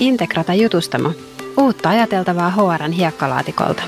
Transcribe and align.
Integrata 0.00 0.54
Jutustamo. 0.54 1.12
Uutta 1.56 1.88
ajateltavaa 1.88 2.50
HRn 2.50 2.92
hiekkalaatikolta. 2.92 3.82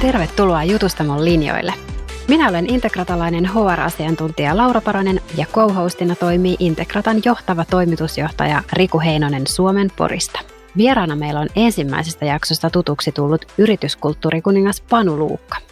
Tervetuloa 0.00 0.64
Jutustamon 0.64 1.24
linjoille. 1.24 1.72
Minä 2.28 2.48
olen 2.48 2.70
integratalainen 2.70 3.46
HR-asiantuntija 3.46 4.56
Laura 4.56 4.80
Paronen 4.80 5.20
ja 5.36 5.46
co-hostina 5.52 6.14
toimii 6.14 6.56
Integratan 6.58 7.22
johtava 7.24 7.64
toimitusjohtaja 7.64 8.62
Riku 8.72 9.00
Heinonen 9.00 9.46
Suomen 9.46 9.90
Porista. 9.96 10.40
Vieraana 10.76 11.16
meillä 11.16 11.40
on 11.40 11.48
ensimmäisestä 11.56 12.24
jaksosta 12.24 12.70
tutuksi 12.70 13.12
tullut 13.12 13.44
yrityskulttuurikuningas 13.58 14.80
Panu 14.80 15.18
Luukka. 15.18 15.69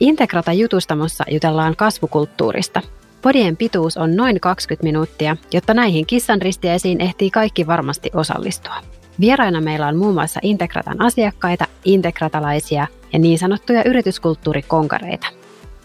Integrata 0.00 0.52
jutustamossa 0.52 1.24
jutellaan 1.30 1.76
kasvukulttuurista. 1.76 2.82
Podien 3.22 3.56
pituus 3.56 3.96
on 3.96 4.16
noin 4.16 4.40
20 4.40 4.84
minuuttia, 4.84 5.36
jotta 5.52 5.74
näihin 5.74 6.06
kissan 6.06 6.42
ristiäisiin 6.42 7.00
ehtii 7.00 7.30
kaikki 7.30 7.66
varmasti 7.66 8.10
osallistua. 8.14 8.74
Vieraina 9.20 9.60
meillä 9.60 9.86
on 9.86 9.96
muun 9.96 10.14
muassa 10.14 10.40
Integratan 10.42 11.02
asiakkaita, 11.02 11.66
integratalaisia 11.84 12.86
ja 13.12 13.18
niin 13.18 13.38
sanottuja 13.38 13.84
yrityskulttuurikonkareita. 13.84 15.26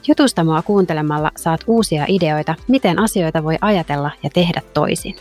Jutustamoa 0.08 0.62
kuuntelemalla 0.62 1.32
saat 1.38 1.62
uusia 1.68 2.06
ideoita, 2.08 2.56
miten 2.68 3.00
asioita 3.00 3.44
voi 3.44 3.58
ajatella 3.62 4.12
ja 4.24 4.30
tehdä 4.34 4.62
toisin. 4.74 5.16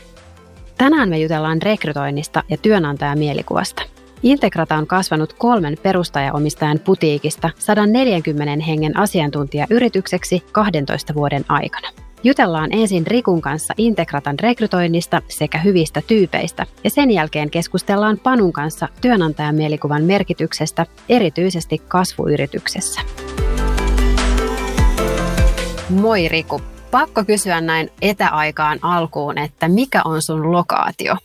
Tänään 0.78 1.08
me 1.08 1.18
jutellaan 1.18 1.62
rekrytoinnista 1.62 2.42
ja 2.48 2.56
työnantajamielikuvasta. 2.56 3.82
Integrata 4.22 4.76
on 4.76 4.86
kasvanut 4.86 5.32
kolmen 5.32 5.76
perustajaomistajan 5.82 6.78
putiikista 6.78 7.50
140 7.58 8.64
hengen 8.64 8.96
asiantuntijayritykseksi 8.96 10.44
12 10.52 11.14
vuoden 11.14 11.44
aikana. 11.48 11.88
Jutellaan 12.24 12.72
ensin 12.72 13.06
Rikun 13.06 13.40
kanssa 13.40 13.74
Integratan 13.76 14.38
rekrytoinnista 14.38 15.22
sekä 15.28 15.58
hyvistä 15.58 16.02
tyypeistä, 16.06 16.66
ja 16.84 16.90
sen 16.90 17.10
jälkeen 17.10 17.50
keskustellaan 17.50 18.18
Panun 18.22 18.52
kanssa 18.52 18.88
työnantajamielikuvan 19.00 20.04
merkityksestä, 20.04 20.86
erityisesti 21.08 21.78
kasvuyrityksessä. 21.88 23.00
Moi 25.90 26.28
Riku. 26.28 26.60
Pakko 26.90 27.24
kysyä 27.24 27.60
näin 27.60 27.90
etäaikaan 28.02 28.78
alkuun, 28.82 29.38
että 29.38 29.68
mikä 29.68 30.02
on 30.04 30.22
sun 30.22 30.52
lokaatio? 30.52 31.16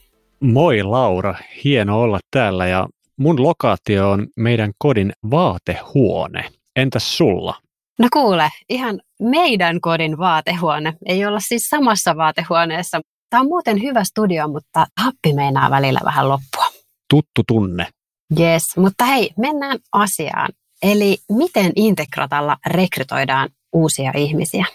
Moi 0.43 0.83
Laura, 0.83 1.35
hieno 1.63 2.01
olla 2.01 2.19
täällä 2.31 2.67
ja 2.67 2.87
mun 3.17 3.43
lokaatio 3.43 4.11
on 4.11 4.27
meidän 4.37 4.71
kodin 4.77 5.13
vaatehuone. 5.31 6.49
Entäs 6.75 7.17
sulla? 7.17 7.55
No 7.99 8.07
kuule, 8.13 8.49
ihan 8.69 8.99
meidän 9.21 9.81
kodin 9.81 10.17
vaatehuone. 10.17 10.93
Ei 11.05 11.25
olla 11.25 11.39
siis 11.39 11.61
samassa 11.69 12.17
vaatehuoneessa. 12.17 13.01
Tämä 13.29 13.41
on 13.41 13.47
muuten 13.47 13.81
hyvä 13.81 14.03
studio, 14.03 14.47
mutta 14.47 14.85
happi 14.97 15.33
meinaa 15.33 15.69
välillä 15.69 15.99
vähän 16.05 16.29
loppua. 16.29 16.65
Tuttu 17.09 17.41
tunne. 17.47 17.87
Yes, 18.39 18.63
mutta 18.77 19.05
hei, 19.05 19.29
mennään 19.37 19.79
asiaan. 19.91 20.49
Eli 20.81 21.17
miten 21.31 21.71
Integratalla 21.75 22.57
rekrytoidaan 22.65 23.49
uusia 23.73 24.11
ihmisiä? 24.15 24.65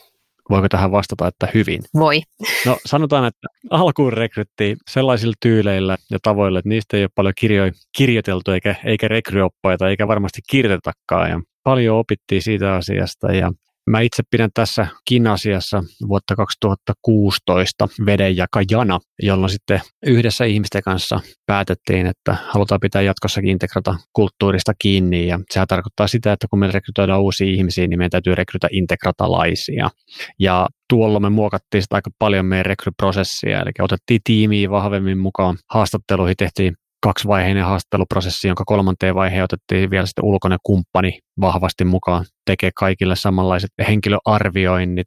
Voiko 0.51 0.69
tähän 0.69 0.93
vastata, 0.93 1.27
että 1.29 1.49
hyvin? 1.55 1.83
Voi. 1.95 2.21
No 2.67 2.77
sanotaan, 2.87 3.25
että 3.25 3.49
alkuun 3.71 4.13
rekryttiin 4.13 4.77
sellaisilla 4.91 5.35
tyyleillä 5.43 5.97
ja 6.11 6.19
tavoilla, 6.23 6.59
että 6.59 6.69
niistä 6.69 6.97
ei 6.97 7.03
ole 7.03 7.11
paljon 7.15 7.35
kirjoja 7.39 7.73
kirjoiteltu 7.97 8.51
eikä, 8.51 8.75
eikä 8.85 9.09
rekryoppaita 9.09 9.89
eikä 9.89 10.09
varmasti 10.09 10.41
kirjoitetakaan. 10.51 11.31
Ja 11.31 11.41
paljon 11.65 11.99
opittiin 11.99 12.43
siitä 12.43 12.75
asiasta 12.75 13.33
ja 13.33 13.53
Mä 13.89 14.01
itse 14.01 14.23
pidän 14.31 14.51
tässäkin 14.55 15.27
asiassa 15.27 15.85
vuotta 16.09 16.37
2016 16.37 17.89
vedenjakajana, 18.07 18.99
jolloin 19.23 19.51
sitten 19.51 19.81
yhdessä 20.07 20.45
ihmisten 20.45 20.83
kanssa 20.83 21.21
päätettiin, 21.47 22.07
että 22.07 22.37
halutaan 22.49 22.81
pitää 22.81 23.03
jatkossakin 23.03 23.51
integrata 23.51 23.95
kulttuurista 24.13 24.73
kiinni. 24.79 25.27
Ja 25.27 25.41
sehän 25.51 25.69
tarkoittaa 25.69 26.07
sitä, 26.07 26.33
että 26.33 26.47
kun 26.51 26.59
me 26.59 26.67
rekrytoidaan 26.67 27.21
uusia 27.21 27.47
ihmisiä, 27.47 27.87
niin 27.87 27.99
meidän 27.99 28.11
täytyy 28.11 28.35
rekrytä 28.35 28.69
integratalaisia. 28.73 29.91
Ja 30.39 30.67
tuolla 30.89 31.21
me 31.21 31.31
muokattiin 31.31 31.83
sitä 31.83 31.95
aika 31.95 32.11
paljon 32.19 32.47
meidän 32.47 32.67
rekryprosessia, 32.67 33.61
eli 33.61 33.71
otettiin 33.79 34.21
tiimiä 34.25 34.71
vahvemmin 34.71 35.19
mukaan. 35.19 35.57
Haastatteluihin 35.71 36.37
tehtiin 36.37 36.75
kaksivaiheinen 37.03 37.65
haastatteluprosessi, 37.65 38.49
jonka 38.49 38.65
kolmanteen 38.67 39.15
vaiheen 39.15 39.45
otettiin 39.45 39.91
vielä 39.91 40.07
sitten 40.07 40.25
ulkoinen 40.25 40.59
kumppani 40.63 41.19
vahvasti 41.41 41.85
mukaan, 41.85 42.25
tekee 42.47 42.71
kaikille 42.79 43.17
samanlaiset 43.17 43.71
henkilöarvioinnit. 43.89 45.07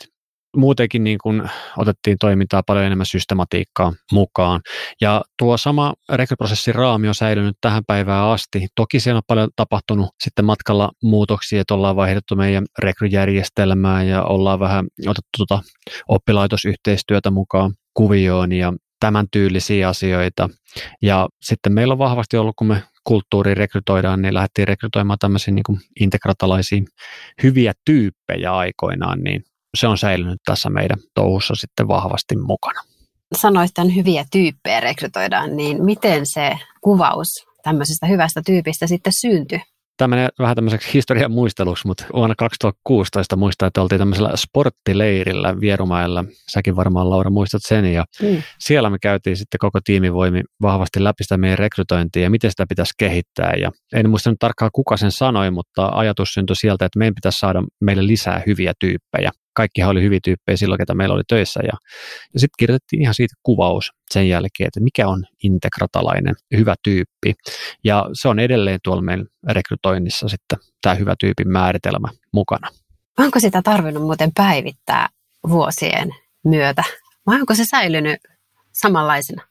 Muutenkin 0.58 1.04
niin 1.04 1.18
kuin 1.24 1.44
otettiin 1.78 2.18
toimintaa 2.20 2.64
paljon 2.68 2.86
enemmän 2.86 3.06
systematiikkaa 3.06 3.94
mukaan. 4.12 4.62
Ja 5.02 5.22
tuo 5.38 5.58
sama 5.58 5.94
rekryprosessin 6.14 6.76
raami 6.76 7.08
on 7.08 7.16
säilynyt 7.16 7.56
tähän 7.62 7.84
päivään 7.88 8.26
asti. 8.26 8.68
Toki 8.76 9.00
siellä 9.00 9.18
on 9.18 9.24
paljon 9.28 9.50
tapahtunut 9.56 10.10
sitten 10.24 10.46
matkalla 10.46 10.92
muutoksia, 11.04 11.62
että 11.62 11.74
ollaan 11.74 11.96
vaihdettu 11.96 12.36
meidän 12.36 12.66
rekryjärjestelmää 12.80 14.04
ja 14.04 14.24
ollaan 14.24 14.60
vähän 14.60 14.86
otettu 15.08 15.30
tuota 15.38 15.62
oppilaitosyhteistyötä 16.08 17.32
mukaan 17.32 17.74
kuvioon 17.94 18.52
ja 18.52 18.74
tämän 19.02 19.26
tyylisiä 19.32 19.90
asioita. 19.90 20.50
Ja 21.02 21.30
sitten 21.42 21.74
meillä 21.74 21.92
on 21.92 21.98
vahvasti 21.98 22.38
ollut, 22.38 22.56
kun 22.56 22.68
me 22.68 22.84
kulttuuri 23.04 23.56
rekrytoidaan, 23.56 24.22
niin 24.22 24.34
lähdettiin 24.34 24.68
rekrytoimaan 24.68 25.20
tämmöisiä 25.20 25.54
niin 25.54 25.80
integratalaisia 26.00 26.82
hyviä 27.44 27.74
tyyppejä 27.86 28.56
aikoinaan, 28.56 29.20
niin 29.20 29.44
se 29.78 29.88
on 29.88 29.98
säilynyt 29.98 30.42
tässä 30.46 30.70
meidän 30.70 30.98
touhussa 31.16 31.56
sitten 31.56 31.88
vahvasti 31.88 32.36
mukana. 32.36 32.82
Sanoit 33.36 33.72
tämän 33.74 33.96
hyviä 33.96 34.26
tyyppejä 34.32 34.80
rekrytoidaan, 34.80 35.56
niin 35.56 35.86
miten 35.86 36.26
se 36.26 36.58
kuvaus 36.82 37.28
tämmöisestä 37.64 38.06
hyvästä 38.08 38.42
tyypistä 38.46 38.88
sitten 38.88 39.14
syntyi? 39.22 39.62
Tämä 39.98 40.08
menee 40.08 40.30
vähän 40.40 40.56
tämmöiseksi 40.56 40.94
historian 40.94 41.32
muisteluksi, 41.32 41.88
mutta 41.88 42.06
vuonna 42.14 42.36
2016 42.38 43.36
muistaa, 43.36 43.68
että 43.68 43.82
oltiin 43.82 44.00
tämmöisellä 44.00 44.32
sporttileirillä 44.36 45.60
Vierumailla. 45.60 46.26
Säkin 46.52 46.76
varmaan 46.76 47.10
Laura 47.10 47.30
muistat 47.30 47.62
sen. 47.66 47.94
Ja 47.94 48.06
mm. 48.22 48.44
siellä 48.60 48.90
me 48.90 48.98
käytiin 49.02 49.38
sitten 49.38 49.58
koko 49.60 49.80
tiimivoimi 49.84 50.42
vahvasti 50.62 51.04
läpi 51.04 51.24
sitä 51.24 51.38
meidän 51.38 51.60
rekrytointia 51.60 52.24
ja 52.24 52.30
miten 52.30 52.52
sitä 52.52 52.66
pitäisi 52.70 52.94
kehittää. 52.98 53.54
Ja 53.54 53.72
en 53.94 54.10
muista 54.10 54.30
nyt 54.30 54.40
tarkkaan 54.40 54.72
kuka 54.74 54.98
sen 54.98 55.12
sanoi, 55.12 55.52
mutta 55.52 55.90
ajatus 55.94 56.34
syntyi 56.34 56.56
sieltä, 56.56 56.86
että 56.86 57.00
meidän 57.00 57.16
pitäisi 57.16 57.40
saada 57.40 57.64
meille 57.82 58.08
lisää 58.08 58.42
hyviä 58.48 58.74
tyyppejä 58.80 59.32
kaikkihan 59.54 59.90
oli 59.90 60.02
hyviä 60.02 60.20
tyyppejä 60.24 60.58
silloin, 60.58 60.80
ketä 60.80 60.94
meillä 60.94 61.16
oli 61.16 61.24
töissä. 61.28 61.60
Ja, 61.64 61.74
ja 62.34 62.40
sitten 62.40 62.56
kirjoitettiin 62.60 63.02
ihan 63.02 63.14
siitä 63.14 63.36
kuvaus 63.44 63.92
sen 64.12 64.30
jälkeen, 64.30 64.68
että 64.68 64.80
mikä 64.80 65.08
on 65.08 65.24
integratalainen 65.44 66.36
hyvä 66.58 66.76
tyyppi. 66.84 67.34
Ja 67.84 68.06
se 68.14 68.28
on 68.28 68.40
edelleen 68.40 68.80
tuolla 68.84 69.02
meidän 69.02 69.26
rekrytoinnissa 69.50 70.28
sitten 70.28 70.60
tämä 70.82 70.96
hyvä 70.96 71.16
tyypin 71.20 71.50
määritelmä 71.50 72.08
mukana. 72.34 72.68
Onko 73.20 73.40
sitä 73.40 73.62
tarvinnut 73.62 74.04
muuten 74.04 74.32
päivittää 74.36 75.10
vuosien 75.50 76.10
myötä? 76.46 76.84
Vai 77.28 77.40
onko 77.40 77.56
se 77.56 77.66
säilynyt 77.66 78.20
samanlaisena? 78.74 79.44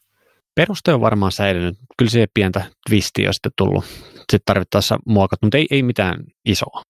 Peruste 0.55 0.95
on 0.95 1.01
varmaan 1.01 1.33
säilynyt. 1.33 1.79
Kyllä 1.97 2.11
se 2.11 2.27
pientä 2.35 2.65
twistiä 2.89 3.29
on 3.29 3.35
sitten 3.35 3.53
tullut. 3.57 3.85
Sitten 4.15 4.41
tarvittaessa 4.47 4.99
muokattu, 5.07 5.47
mutta 5.47 5.59
ei, 5.59 5.67
ei 5.71 5.83
mitään 5.83 6.25
isoa. 6.45 6.83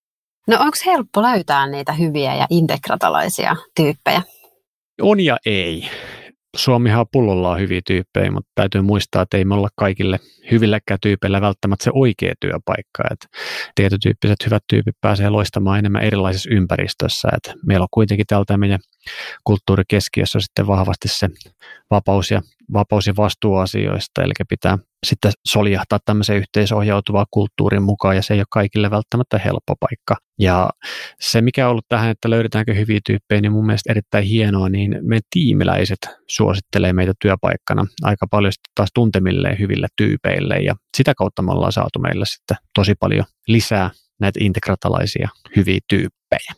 No 0.51 0.57
onko 0.61 0.77
helppo 0.87 1.23
löytää 1.23 1.67
niitä 1.67 1.93
hyviä 1.93 2.35
ja 2.35 2.47
integratalaisia 2.51 3.57
tyyppejä? 3.77 4.23
On 5.03 5.21
ja 5.21 5.37
ei. 5.47 5.91
Suomihan 6.57 7.07
pullolla 7.13 7.51
on 7.51 7.61
hyviä 7.61 7.81
tyyppejä, 7.87 8.31
mutta 8.31 8.51
täytyy 8.55 8.81
muistaa, 8.81 9.23
että 9.23 9.37
ei 9.37 9.45
me 9.45 9.55
olla 9.55 9.69
kaikille 9.77 10.19
hyvilläkään 10.51 10.99
tyypeillä 11.03 11.41
välttämättä 11.41 11.85
se 11.85 11.91
oikea 11.95 12.35
työpaikka. 12.41 13.03
Että 13.11 13.27
tietotyyppiset 13.75 14.37
hyvät 14.47 14.63
tyypit 14.71 14.95
pääsee 15.01 15.29
loistamaan 15.29 15.79
enemmän 15.79 16.03
erilaisessa 16.03 16.51
ympäristössä. 16.53 17.29
Että 17.37 17.55
meillä 17.67 17.85
on 17.85 17.89
kuitenkin 17.91 18.27
täältä 18.27 18.59
meidän 18.59 18.81
kulttuurikeskiössä 19.45 20.41
sitten 20.41 20.67
vahvasti 20.67 21.09
se 21.09 21.29
vapaus 21.91 22.31
ja, 22.31 22.41
vapaus 22.73 23.07
ja 23.07 23.15
vastuuasioista, 23.17 24.23
eli 24.23 24.33
pitää 24.49 24.79
sitten 25.07 25.33
soljahtaa 25.49 25.99
tämmöisen 26.05 26.37
yhteisohjautuvaa 26.37 27.27
kulttuurin 27.31 27.83
mukaan, 27.83 28.17
ja 28.17 28.23
se 28.23 28.35
ei 28.35 28.41
ole 28.41 28.47
kaikille 28.51 28.91
välttämättä 28.91 29.39
helppo 29.39 29.75
paikka. 29.81 30.17
Ja 30.39 30.71
se, 31.21 31.43
mikä 31.43 31.67
on 31.67 31.71
ollut 31.71 31.89
tähän, 31.89 32.11
että 32.11 32.31
löydetäänkö 32.31 32.75
hyviä 32.75 33.01
tyyppejä, 33.07 33.41
niin 33.41 33.53
mun 33.53 33.67
mielestä 33.67 33.93
erittäin 33.93 34.25
hienoa, 34.25 34.69
niin 34.69 34.99
meidän 35.03 35.23
tiimiläiset 35.31 35.99
suosittelee 36.31 36.93
meitä 36.93 37.13
työpaikkana 37.23 37.87
aika 38.03 38.27
paljon 38.31 38.53
sitten 38.53 38.73
taas 38.75 38.89
tuntemilleen 38.95 39.59
hyville 39.59 39.87
tyypeille, 39.97 40.57
ja 40.57 40.75
sitä 40.97 41.15
kautta 41.15 41.43
me 41.43 41.53
ollaan 41.53 41.73
saatu 41.73 41.99
meille 41.99 42.25
sitten 42.27 42.57
tosi 42.75 42.95
paljon 42.95 43.25
lisää 43.47 43.91
näitä 44.21 44.39
integratalaisia 44.43 45.29
hyviä 45.57 45.79
tyyppejä. 45.89 46.55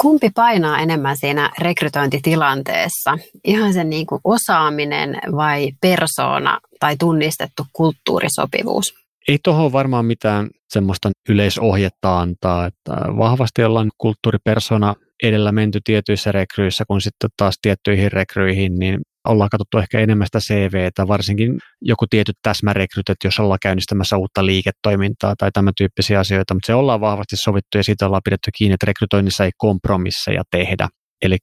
Kumpi 0.00 0.30
painaa 0.34 0.78
enemmän 0.78 1.16
siinä 1.16 1.50
rekrytointitilanteessa? 1.58 3.18
Ihan 3.44 3.72
se 3.72 3.84
niin 3.84 4.06
kuin 4.06 4.20
osaaminen 4.24 5.18
vai 5.36 5.72
persoona 5.80 6.58
tai 6.80 6.96
tunnistettu 6.96 7.62
kulttuurisopivuus? 7.72 8.94
Ei 9.28 9.38
tuohon 9.44 9.72
varmaan 9.72 10.06
mitään 10.06 10.50
semmoista 10.68 11.10
yleisohjetta 11.28 12.20
antaa, 12.20 12.66
että 12.66 12.92
vahvasti 13.18 13.64
ollaan 13.64 13.90
kulttuuripersona 13.98 14.94
edellä 15.22 15.52
menty 15.52 15.80
tietyissä 15.84 16.32
rekryissä 16.32 16.84
kuin 16.88 17.00
sitten 17.00 17.30
taas 17.36 17.54
tiettyihin 17.62 18.12
rekryihin, 18.12 18.78
niin 18.78 19.00
ollaan 19.28 19.50
katsottu 19.50 19.78
ehkä 19.78 20.00
enemmän 20.00 20.26
sitä 20.26 20.38
CVtä, 20.38 21.08
varsinkin 21.08 21.58
joku 21.82 22.06
tietyt 22.10 22.36
täsmärekryt, 22.42 23.08
että 23.08 23.26
jos 23.26 23.40
ollaan 23.40 23.58
käynnistämässä 23.62 24.16
uutta 24.16 24.46
liiketoimintaa 24.46 25.34
tai 25.38 25.50
tämän 25.52 25.72
tyyppisiä 25.76 26.20
asioita, 26.20 26.54
mutta 26.54 26.66
se 26.66 26.74
ollaan 26.74 27.00
vahvasti 27.00 27.36
sovittu 27.36 27.78
ja 27.78 27.84
siitä 27.84 28.06
ollaan 28.06 28.22
pidetty 28.24 28.50
kiinni, 28.58 28.74
että 28.74 28.86
rekrytoinnissa 28.86 29.44
ei 29.44 29.50
kompromisseja 29.56 30.42
tehdä. 30.50 30.88
Eli 31.22 31.36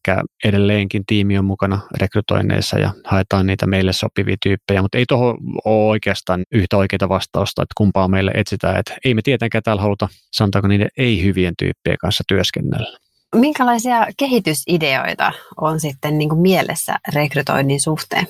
edelleenkin 0.43 1.03
tiimi 1.07 1.37
on 1.37 1.45
mukana 1.45 1.79
rekrytoinneissa 1.97 2.79
ja 2.79 2.93
haetaan 3.05 3.47
niitä 3.47 3.67
meille 3.67 3.93
sopivia 3.93 4.35
tyyppejä, 4.43 4.81
mutta 4.81 4.97
ei 4.97 5.05
tuohon 5.07 5.37
ole 5.65 5.89
oikeastaan 5.89 6.43
yhtä 6.53 6.77
oikeaa 6.77 7.09
vastausta, 7.09 7.61
että 7.61 7.73
kumpaa 7.77 8.07
meille 8.07 8.31
etsitään. 8.35 8.79
Että 8.79 8.97
ei 9.05 9.13
me 9.13 9.21
tietenkään 9.21 9.63
täällä 9.63 9.81
haluta, 9.81 10.07
sanotaanko 10.31 10.67
niiden 10.67 10.89
ei-hyvien 10.97 11.53
tyyppien 11.57 11.97
kanssa 12.01 12.23
työskennellä. 12.27 12.97
Minkälaisia 13.35 14.07
kehitysideoita 14.17 15.31
on 15.61 15.79
sitten 15.79 16.17
niin 16.17 16.29
kuin 16.29 16.41
mielessä 16.41 16.95
rekrytoinnin 17.13 17.81
suhteen? 17.81 18.27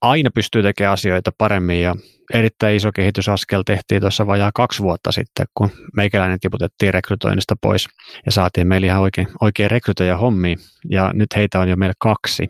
Aina 0.00 0.30
pystyy 0.34 0.62
tekemään 0.62 0.92
asioita 0.92 1.30
paremmin 1.38 1.82
ja 1.82 1.96
erittäin 2.34 2.76
iso 2.76 2.92
kehitysaskel 2.92 3.62
tehtiin 3.62 4.00
tuossa 4.00 4.26
vajaa 4.26 4.50
kaksi 4.54 4.82
vuotta 4.82 5.12
sitten, 5.12 5.46
kun 5.54 5.70
meikäläinen 5.96 6.40
tiputettiin 6.40 6.94
rekrytoinnista 6.94 7.54
pois 7.60 7.88
ja 8.26 8.32
saatiin 8.32 8.66
meille 8.66 8.86
ihan 8.86 9.02
oikein, 9.02 9.28
oikein 9.40 9.70
rekrytoja 9.70 10.16
hommiin 10.16 10.58
ja 10.90 11.10
nyt 11.14 11.36
heitä 11.36 11.60
on 11.60 11.68
jo 11.68 11.76
meillä 11.76 11.94
kaksi 11.98 12.48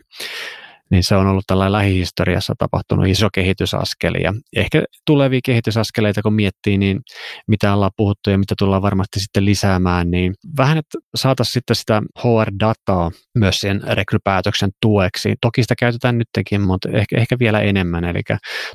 niin 0.91 1.03
se 1.07 1.15
on 1.15 1.27
ollut 1.27 1.43
tällä 1.47 1.71
lähihistoriassa 1.71 2.53
tapahtunut 2.57 3.07
iso 3.07 3.27
kehitysaskeli. 3.33 4.23
Ja 4.23 4.33
ehkä 4.55 4.83
tulevia 5.05 5.39
kehitysaskeleita, 5.45 6.21
kun 6.21 6.33
miettii, 6.33 6.77
niin 6.77 6.99
mitä 7.47 7.73
ollaan 7.73 7.91
puhuttu 7.97 8.29
ja 8.29 8.37
mitä 8.37 8.55
tullaan 8.59 8.81
varmasti 8.81 9.19
sitten 9.19 9.45
lisäämään, 9.45 10.11
niin 10.11 10.33
vähän, 10.57 10.77
että 10.77 10.97
saataisiin 11.15 11.53
sitten 11.53 11.75
sitä 11.75 12.01
HR-dataa 12.19 13.11
myös 13.35 13.55
sen 13.55 13.81
rekrypäätöksen 13.83 14.69
tueksi. 14.81 15.35
Toki 15.41 15.61
sitä 15.61 15.75
käytetään 15.79 16.17
nytkin, 16.17 16.61
mutta 16.61 16.89
ehkä, 16.89 17.17
ehkä 17.17 17.35
vielä 17.39 17.59
enemmän, 17.59 18.05
eli 18.05 18.21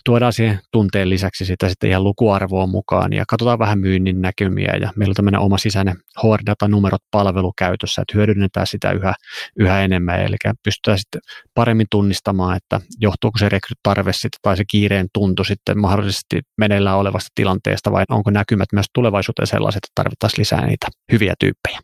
tuodaan 0.05 0.33
siihen 0.33 0.59
tunteen 0.73 1.11
lisäksi 1.11 1.45
sitä 1.45 1.69
sitten 1.69 1.91
ihan 1.91 2.05
lukuarvoa 2.05 2.67
mukaan 2.67 3.13
ja 3.13 3.25
katsotaan 3.29 3.59
vähän 3.59 3.79
myynnin 3.79 4.21
näkymiä 4.21 4.73
ja 4.81 4.93
meillä 4.97 5.11
on 5.11 5.15
tämmöinen 5.15 5.41
oma 5.41 5.59
sisäinen 5.59 5.97
HR-data-numerot 6.23 7.03
palvelukäytössä, 7.11 8.03
että 8.03 8.19
hyödynnetään 8.19 8.67
sitä 8.67 8.91
yhä, 8.91 9.15
yhä 9.59 9.81
enemmän, 9.81 10.21
eli 10.21 10.37
pystytään 10.65 10.99
sitten 10.99 11.21
paremmin 11.55 11.87
tunnistamaan, 11.99 12.57
että 12.57 12.81
johtuuko 13.01 13.39
se 13.39 13.49
rekrytarve 13.49 14.13
sitten 14.13 14.39
tai 14.43 14.57
se 14.57 14.65
kiireen 14.71 15.07
tuntu 15.15 15.45
sitten 15.45 15.79
mahdollisesti 15.79 16.41
meneillään 16.59 16.99
olevasta 16.99 17.29
tilanteesta 17.35 17.93
vai 17.93 18.05
onko 18.09 18.31
näkymät 18.31 18.69
myös 18.73 18.87
tulevaisuuteen 18.95 19.47
sellaiset, 19.47 19.77
että 19.77 19.93
tarvittaisiin 19.95 20.41
lisää 20.41 20.67
niitä 20.67 20.87
hyviä 21.13 21.35
tyyppejä. 21.41 21.81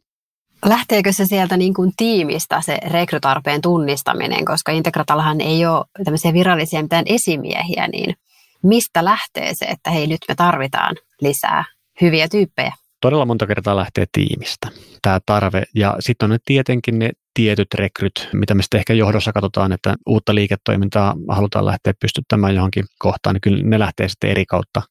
Lähteekö 0.64 1.12
se 1.12 1.25
sieltä 1.26 1.56
niin 1.56 1.75
kuin 1.75 1.93
tiimistä 1.96 2.61
se 2.61 2.78
rekrytarpeen 2.87 3.61
tunnistaminen, 3.61 4.44
koska 4.44 4.72
Integratallahan 4.72 5.40
ei 5.40 5.66
ole 5.66 5.84
tämmöisiä 6.05 6.32
virallisia 6.32 6.82
mitään 6.82 7.05
esimiehiä, 7.06 7.88
niin 7.88 8.14
mistä 8.62 9.05
lähtee 9.05 9.52
se, 9.55 9.64
että 9.64 9.90
hei 9.90 10.06
nyt 10.06 10.20
me 10.28 10.34
tarvitaan 10.34 10.96
lisää 11.20 11.64
hyviä 12.00 12.28
tyyppejä? 12.28 12.72
Todella 13.00 13.26
monta 13.26 13.46
kertaa 13.46 13.76
lähtee 13.76 14.05
tiimistä 14.12 14.69
tämä 15.02 15.19
tarve 15.26 15.62
ja 15.75 15.96
sitten 16.00 16.26
on 16.26 16.31
ne 16.31 16.38
tietenkin 16.44 16.99
ne 16.99 17.10
tietyt 17.34 17.75
rekryt, 17.75 18.28
mitä 18.32 18.54
me 18.54 18.62
sitten 18.62 18.78
ehkä 18.78 18.94
johdossa 18.94 19.32
katsotaan, 19.32 19.72
että 19.72 19.94
uutta 20.06 20.34
liiketoimintaa 20.34 21.14
halutaan 21.28 21.66
lähteä 21.66 21.92
pystyttämään 22.00 22.54
johonkin 22.54 22.84
kohtaan, 22.98 23.34
niin 23.34 23.40
kyllä 23.40 23.62
ne 23.62 23.78
lähtee 23.78 24.08
sitten 24.08 24.31
eri 24.31 24.46
kautta 24.46 24.82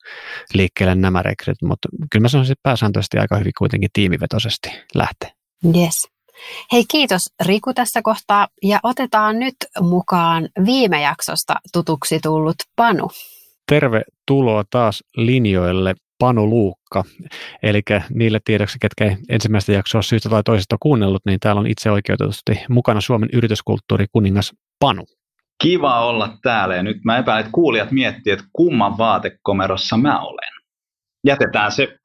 liikkeelle 0.54 0.96
nämä 0.96 1.22
rekryt, 1.22 1.62
mutta 1.64 1.90
kyllä 2.12 2.24
mä 2.24 2.30
sanoisin, 2.30 2.52
että 2.52 2.64
pääsääntöisesti 2.64 3.18
aika 3.18 3.38
hyvin 3.38 3.52
kuitenkin 3.58 3.90
tiimivetoisesti 3.94 4.70
lähtee. 4.96 5.32
Yes. 5.78 6.14
Hei 6.72 6.84
kiitos 6.92 7.22
Riku 7.46 7.74
tässä 7.74 8.02
kohtaa 8.02 8.48
ja 8.64 8.80
otetaan 8.84 9.40
nyt 9.40 9.56
mukaan 9.82 10.50
viime 10.66 11.02
jaksosta 11.02 11.56
tutuksi 11.74 12.20
tullut 12.20 12.56
Panu. 12.76 13.10
Tervetuloa 13.70 14.64
taas 14.70 15.04
linjoille. 15.18 15.96
Panu 16.20 16.50
Luukka. 16.50 17.04
Eli 17.64 17.82
niille 18.14 18.40
tiedoksi, 18.46 18.78
ketkä 18.82 19.18
ensimmäistä 19.30 19.72
jaksoa 19.72 20.02
syystä 20.02 20.30
tai 20.30 20.44
toisesta 20.44 20.76
kuunnellut, 20.80 21.22
niin 21.26 21.40
täällä 21.40 21.60
on 21.60 21.68
itse 21.68 21.92
oikeutetusti 21.92 22.60
mukana 22.70 23.02
Suomen 23.02 23.30
yrityskulttuuri 23.34 24.06
kuningas 24.12 24.54
Panu. 24.80 25.06
Kiva 25.64 26.06
olla 26.06 26.38
täällä 26.44 26.76
ja 26.76 26.84
nyt 26.84 26.98
mä 27.06 27.18
epäilen, 27.18 27.40
että 27.40 27.52
kuulijat 27.52 27.92
miettii, 27.92 28.34
että 28.34 28.46
kumman 28.54 28.98
vaatekomerossa 28.98 29.98
mä 29.98 30.22
olen. 30.22 30.54
Jätetään 31.28 31.72
se 31.72 31.98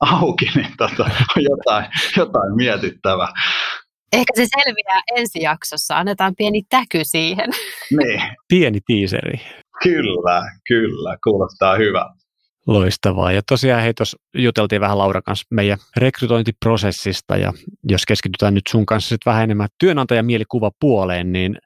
auki, 0.00 0.50
niin 0.54 0.68
tota, 0.78 1.10
jotain, 1.36 1.86
jotain 2.16 2.56
mietittävää. 2.56 3.32
Ehkä 4.12 4.32
se 4.36 4.46
selviää 4.46 5.00
ensi 5.16 5.42
jaksossa. 5.42 5.98
Annetaan 5.98 6.34
pieni 6.38 6.62
täky 6.68 7.00
siihen. 7.02 7.50
Niin. 7.90 8.22
Pieni 8.48 8.78
tiiseri. 8.86 9.40
Kyllä, 9.82 10.42
kyllä. 10.68 11.16
Kuulostaa 11.24 11.76
hyvä. 11.76 12.10
Loistavaa. 12.66 13.32
Ja 13.32 13.42
tosiaan 13.48 13.82
hei, 13.82 13.94
tuossa 13.94 14.18
juteltiin 14.34 14.80
vähän 14.80 14.98
Laura 14.98 15.22
kanssa 15.22 15.46
meidän 15.50 15.78
rekrytointiprosessista 15.96 17.36
ja 17.36 17.52
jos 17.88 18.06
keskitytään 18.06 18.54
nyt 18.54 18.66
sun 18.68 18.86
kanssa 18.86 19.08
sitten 19.08 19.30
vähän 19.30 19.44
enemmän 19.44 19.68
työnantajamielikuva 19.78 20.70
puoleen, 20.80 21.32
niin 21.32 21.58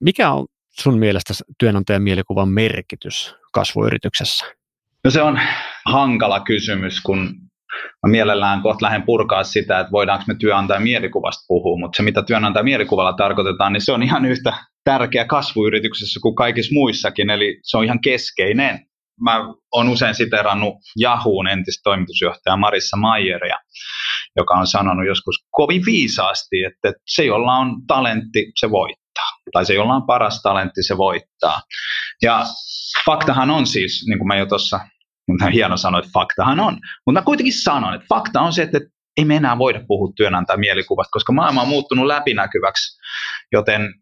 mikä 0.00 0.30
on 0.30 0.46
sun 0.70 0.98
mielestä 0.98 1.34
työnantajamielikuvan 1.58 2.48
merkitys 2.48 3.34
kasvuyrityksessä? 3.52 4.46
No 5.04 5.10
se 5.10 5.22
on 5.22 5.40
hankala 5.86 6.40
kysymys, 6.40 7.00
kun 7.00 7.34
mä 8.06 8.10
mielellään 8.10 8.62
kohta 8.62 8.84
lähden 8.86 9.02
purkaa 9.02 9.44
sitä, 9.44 9.80
että 9.80 9.92
voidaanko 9.92 10.24
me 10.28 10.34
työnantajan 10.34 10.82
mielikuvasta 10.82 11.44
puhua, 11.48 11.78
mutta 11.78 11.96
se 11.96 12.02
mitä 12.02 12.22
työnantajan 12.22 12.64
mielikuvalla 12.64 13.12
tarkoitetaan, 13.12 13.72
niin 13.72 13.84
se 13.84 13.92
on 13.92 14.02
ihan 14.02 14.24
yhtä 14.24 14.54
tärkeä 14.84 15.24
kasvuyrityksessä 15.24 16.20
kuin 16.22 16.34
kaikissa 16.34 16.74
muissakin, 16.74 17.30
eli 17.30 17.60
se 17.62 17.76
on 17.76 17.84
ihan 17.84 18.00
keskeinen 18.00 18.86
mä 19.20 19.54
oon 19.72 19.88
usein 19.88 20.14
siterannut 20.14 20.74
Jahuun 20.98 21.48
entistä 21.48 21.80
toimitusjohtaja 21.84 22.56
Marissa 22.56 22.96
Mayeria, 22.96 23.58
joka 24.36 24.54
on 24.54 24.66
sanonut 24.66 25.06
joskus 25.06 25.34
kovin 25.50 25.82
viisaasti, 25.86 26.64
että 26.64 26.92
se, 27.08 27.24
jolla 27.24 27.52
on 27.52 27.86
talentti, 27.86 28.52
se 28.60 28.70
voittaa. 28.70 29.30
Tai 29.52 29.66
se, 29.66 29.74
jolla 29.74 29.94
on 29.94 30.06
paras 30.06 30.42
talentti, 30.42 30.82
se 30.82 30.96
voittaa. 30.96 31.60
Ja 32.22 32.44
faktahan 33.06 33.50
on 33.50 33.66
siis, 33.66 34.06
niin 34.08 34.18
kuin 34.18 34.28
mä 34.28 34.36
jo 34.36 34.46
tuossa, 34.46 34.80
hieno 35.52 35.76
sanoa, 35.76 35.98
että 35.98 36.10
faktahan 36.14 36.60
on. 36.60 36.78
Mutta 37.06 37.20
mä 37.20 37.24
kuitenkin 37.24 37.62
sanon, 37.62 37.94
että 37.94 38.06
fakta 38.08 38.40
on 38.40 38.52
se, 38.52 38.62
että 38.62 38.80
ei 39.16 39.24
me 39.24 39.36
enää 39.36 39.58
voida 39.58 39.80
puhua 39.88 40.12
työnantajan 40.16 40.60
mielikuvasta, 40.60 41.10
koska 41.12 41.32
maailma 41.32 41.62
on 41.62 41.68
muuttunut 41.68 42.06
läpinäkyväksi, 42.06 43.00
joten 43.52 43.94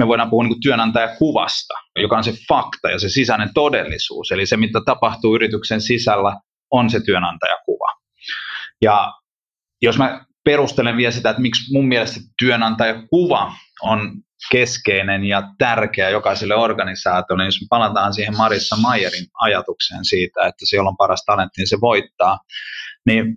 me 0.00 0.08
voidaan 0.08 0.30
puhua 0.30 0.44
niin 0.44 0.60
työnantajakuvasta, 0.60 1.74
joka 1.96 2.16
on 2.16 2.24
se 2.24 2.34
fakta 2.48 2.90
ja 2.90 2.98
se 2.98 3.08
sisäinen 3.08 3.50
todellisuus. 3.54 4.30
Eli 4.32 4.46
se, 4.46 4.56
mitä 4.56 4.80
tapahtuu 4.86 5.34
yrityksen 5.34 5.80
sisällä, 5.80 6.36
on 6.70 6.90
se 6.90 7.00
työnantajakuva. 7.00 7.94
Ja 8.82 9.12
jos 9.82 9.98
mä 9.98 10.24
perustelen 10.44 10.96
vielä 10.96 11.10
sitä, 11.10 11.30
että 11.30 11.42
miksi 11.42 11.72
mun 11.72 11.88
mielestä 11.88 12.20
työnantajakuva 12.38 13.52
on 13.82 14.12
keskeinen 14.50 15.24
ja 15.24 15.42
tärkeä 15.58 16.10
jokaiselle 16.10 16.54
organisaatiolle, 16.54 17.42
niin 17.42 17.48
jos 17.48 17.60
me 17.60 17.66
palataan 17.70 18.14
siihen 18.14 18.36
Marissa 18.36 18.76
Mayerin 18.76 19.26
ajatukseen 19.40 20.04
siitä, 20.04 20.46
että 20.46 20.66
se, 20.66 20.80
on 20.80 20.96
paras 20.96 21.24
talentti, 21.26 21.60
niin 21.60 21.68
se 21.68 21.80
voittaa, 21.80 22.38
niin 23.06 23.36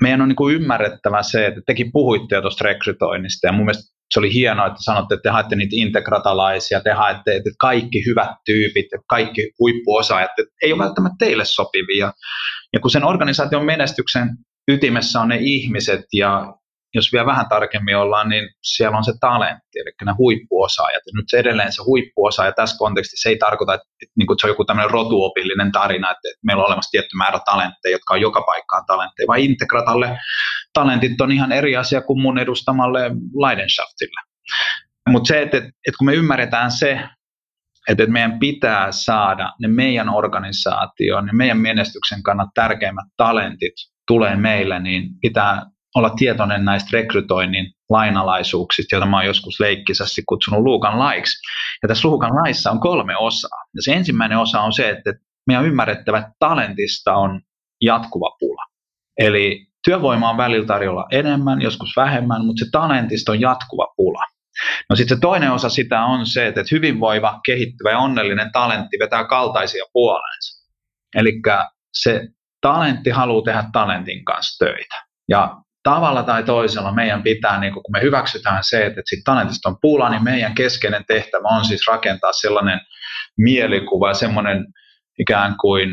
meidän 0.00 0.20
on 0.20 0.28
niin 0.28 0.36
kuin 0.36 0.54
ymmärrettävä 0.54 1.22
se, 1.22 1.46
että 1.46 1.60
tekin 1.66 1.92
puhuitte 1.92 2.34
jo 2.34 2.40
tuosta 2.40 2.64
rekrytoinnista, 2.64 3.46
ja 3.46 3.52
mun 3.52 3.64
mielestä 3.64 3.99
se 4.10 4.20
oli 4.20 4.34
hienoa, 4.34 4.66
että 4.66 4.82
sanotte, 4.82 5.14
että 5.14 5.22
te 5.22 5.32
haette 5.32 5.56
niitä 5.56 5.76
integratalaisia, 5.76 6.80
te 6.80 6.92
haette, 6.92 7.36
että 7.36 7.50
kaikki 7.60 8.02
hyvät 8.06 8.30
tyypit, 8.44 8.86
kaikki 9.08 9.52
huippuosaajat, 9.58 10.30
että 10.38 10.54
ei 10.62 10.72
ole 10.72 10.84
välttämättä 10.84 11.16
teille 11.18 11.44
sopivia. 11.44 12.12
Ja 12.72 12.80
kun 12.80 12.90
sen 12.90 13.04
organisaation 13.04 13.64
menestyksen 13.64 14.28
ytimessä 14.68 15.20
on 15.20 15.28
ne 15.28 15.38
ihmiset 15.40 16.04
ja 16.12 16.54
jos 16.94 17.12
vielä 17.12 17.26
vähän 17.26 17.48
tarkemmin 17.48 17.96
ollaan, 17.96 18.28
niin 18.28 18.48
siellä 18.62 18.96
on 18.98 19.04
se 19.04 19.12
talentti, 19.20 19.78
eli 19.80 19.90
ne 20.04 20.12
huippuosaajat. 20.18 21.02
Ja 21.06 21.12
nyt 21.14 21.24
se 21.28 21.38
edelleen 21.38 21.72
se 21.72 21.82
huippuosaaja 21.82 22.52
tässä 22.52 22.76
kontekstissa 22.78 23.28
ei 23.28 23.36
tarkoita, 23.36 23.74
että, 23.74 23.86
että, 24.02 24.12
että, 24.18 24.32
että 24.32 24.40
se 24.40 24.46
on 24.46 24.50
joku 24.50 24.64
tämmöinen 24.64 24.90
rotuopillinen 24.90 25.72
tarina, 25.72 26.10
että, 26.10 26.28
että 26.28 26.46
meillä 26.46 26.62
on 26.62 26.66
olemassa 26.66 26.90
tietty 26.90 27.16
määrä 27.16 27.40
talentteja, 27.44 27.94
jotka 27.94 28.14
on 28.14 28.20
joka 28.20 28.42
paikkaan 28.42 28.84
talentteja, 28.86 29.26
vaan 29.26 29.40
Integratalle 29.40 30.18
talentit 30.72 31.20
on 31.20 31.32
ihan 31.32 31.52
eri 31.52 31.76
asia 31.76 32.00
kuin 32.00 32.22
mun 32.22 32.38
edustamalle 32.38 33.10
Leidenschaftille. 33.46 34.20
Mutta 35.08 35.28
se, 35.28 35.42
että, 35.42 35.56
että, 35.56 35.68
että 35.68 35.98
kun 35.98 36.06
me 36.06 36.14
ymmärretään 36.14 36.70
se, 36.70 37.00
että, 37.88 38.06
meidän 38.06 38.38
pitää 38.38 38.92
saada 38.92 39.52
ne 39.60 39.68
meidän 39.68 40.08
organisaatioon, 40.08 41.26
ne 41.26 41.32
meidän 41.32 41.58
menestyksen 41.58 42.22
kannalta 42.22 42.50
tärkeimmät 42.54 43.06
talentit 43.16 43.74
tulee 44.06 44.36
meille, 44.36 44.80
niin 44.80 45.08
pitää 45.20 45.66
olla 45.94 46.10
tietoinen 46.10 46.64
näistä 46.64 46.88
rekrytoinnin 46.92 47.72
lainalaisuuksista, 47.90 48.94
joita 48.94 49.06
mä 49.06 49.16
oon 49.16 49.26
joskus 49.26 49.60
leikkisästi 49.60 50.22
kutsunut 50.28 50.62
Luukan 50.62 50.98
laiksi. 50.98 51.38
Ja 51.82 51.88
tässä 51.88 52.08
Luukan 52.08 52.34
laissa 52.34 52.70
on 52.70 52.80
kolme 52.80 53.16
osaa. 53.16 53.64
Ja 53.74 53.82
se 53.82 53.92
ensimmäinen 53.92 54.38
osa 54.38 54.60
on 54.60 54.72
se, 54.72 54.88
että 54.88 55.14
meidän 55.46 55.66
ymmärrettävä 55.66 56.32
talentista 56.38 57.14
on 57.14 57.40
jatkuva 57.80 58.36
pula. 58.40 58.62
Eli 59.18 59.66
työvoimaa 59.84 60.30
on 60.30 60.36
välillä 60.36 60.66
tarjolla 60.66 61.06
enemmän, 61.10 61.62
joskus 61.62 61.96
vähemmän, 61.96 62.44
mutta 62.44 62.64
se 62.64 62.70
talentista 62.70 63.32
on 63.32 63.40
jatkuva 63.40 63.86
pula. 63.96 64.22
No 64.90 64.96
sitten 64.96 65.16
se 65.16 65.20
toinen 65.20 65.52
osa 65.52 65.68
sitä 65.68 66.04
on 66.04 66.26
se, 66.26 66.46
että 66.46 66.60
hyvinvoiva, 66.70 67.40
kehittyvä 67.46 67.90
ja 67.90 67.98
onnellinen 67.98 68.52
talentti 68.52 68.98
vetää 68.98 69.24
kaltaisia 69.24 69.84
puoleensa. 69.92 70.70
Eli 71.14 71.40
se 71.94 72.28
talentti 72.60 73.10
haluaa 73.10 73.44
tehdä 73.44 73.64
talentin 73.72 74.24
kanssa 74.24 74.64
töitä. 74.64 74.94
Ja 75.28 75.56
tavalla 75.82 76.22
tai 76.22 76.42
toisella 76.42 76.92
meidän 76.92 77.22
pitää, 77.22 77.60
niin 77.60 77.72
kun 77.72 77.82
me 77.92 78.02
hyväksytään 78.02 78.64
se, 78.64 78.86
että 78.86 79.00
siitä 79.04 79.22
talentista 79.24 79.68
on 79.68 79.76
pula, 79.80 80.08
niin 80.08 80.24
meidän 80.24 80.54
keskeinen 80.54 81.04
tehtävä 81.08 81.48
on 81.48 81.64
siis 81.64 81.80
rakentaa 81.88 82.32
sellainen 82.32 82.80
mielikuva 83.38 84.08
ja 84.08 84.14
semmoinen 84.14 84.66
ikään 85.18 85.56
kuin 85.60 85.90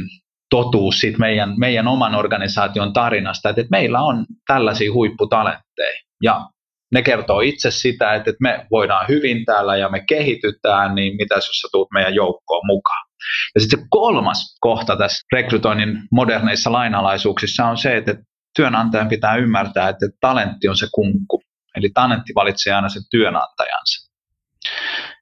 totuus 0.49 0.99
siitä 0.99 1.17
meidän, 1.17 1.53
meidän 1.59 1.87
oman 1.87 2.15
organisaation 2.15 2.93
tarinasta, 2.93 3.49
että, 3.49 3.61
että 3.61 3.71
meillä 3.71 3.99
on 3.99 4.25
tällaisia 4.47 4.93
huipputalentteja. 4.93 6.01
Ja 6.23 6.47
ne 6.91 7.01
kertoo 7.01 7.39
itse 7.39 7.71
sitä, 7.71 8.13
että, 8.13 8.29
että 8.29 8.41
me 8.41 8.65
voidaan 8.71 9.07
hyvin 9.07 9.45
täällä 9.45 9.77
ja 9.77 9.89
me 9.89 10.03
kehitytään, 10.07 10.95
niin 10.95 11.15
mitä 11.15 11.35
jos 11.35 11.45
sä 11.45 11.67
tuut 11.71 11.87
meidän 11.93 12.15
joukkoon 12.15 12.65
mukaan. 12.65 13.07
Ja 13.55 13.61
sitten 13.61 13.79
se 13.79 13.85
kolmas 13.89 14.57
kohta 14.59 14.97
tässä 14.97 15.25
rekrytoinnin 15.31 16.01
moderneissa 16.11 16.71
lainalaisuuksissa 16.71 17.65
on 17.65 17.77
se, 17.77 17.97
että 17.97 18.15
työnantajan 18.57 19.07
pitää 19.07 19.35
ymmärtää, 19.35 19.89
että 19.89 20.05
talentti 20.21 20.69
on 20.69 20.77
se 20.77 20.87
kunkku. 20.91 21.41
Eli 21.75 21.89
talentti 21.93 22.33
valitsee 22.35 22.73
aina 22.73 22.89
sen 22.89 23.03
työnantajansa. 23.11 24.11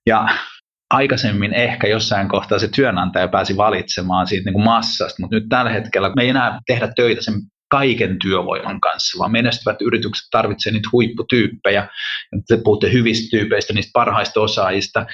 Ja 0.07 0.27
aikaisemmin 0.89 1.53
ehkä 1.53 1.87
jossain 1.87 2.29
kohtaa 2.29 2.59
se 2.59 2.67
työnantaja 2.67 3.27
pääsi 3.27 3.57
valitsemaan 3.57 4.27
siitä 4.27 4.45
niin 4.45 4.53
kuin 4.53 4.65
massasta, 4.65 5.21
mutta 5.21 5.35
nyt 5.35 5.45
tällä 5.49 5.71
hetkellä 5.71 6.11
me 6.15 6.23
ei 6.23 6.29
enää 6.29 6.59
tehdä 6.67 6.87
töitä 6.95 7.21
sen 7.21 7.33
kaiken 7.71 8.19
työvoiman 8.19 8.79
kanssa, 8.79 9.19
vaan 9.19 9.31
menestyvät 9.31 9.81
yritykset 9.81 10.27
tarvitsevat 10.31 10.73
niitä 10.73 10.89
huipputyyppejä, 10.91 11.87
te 12.47 12.57
puhutte 12.63 12.91
hyvistä 12.91 13.37
tyypeistä, 13.37 13.73
niistä 13.73 13.91
parhaista 13.93 14.41
osaajista, 14.41 15.05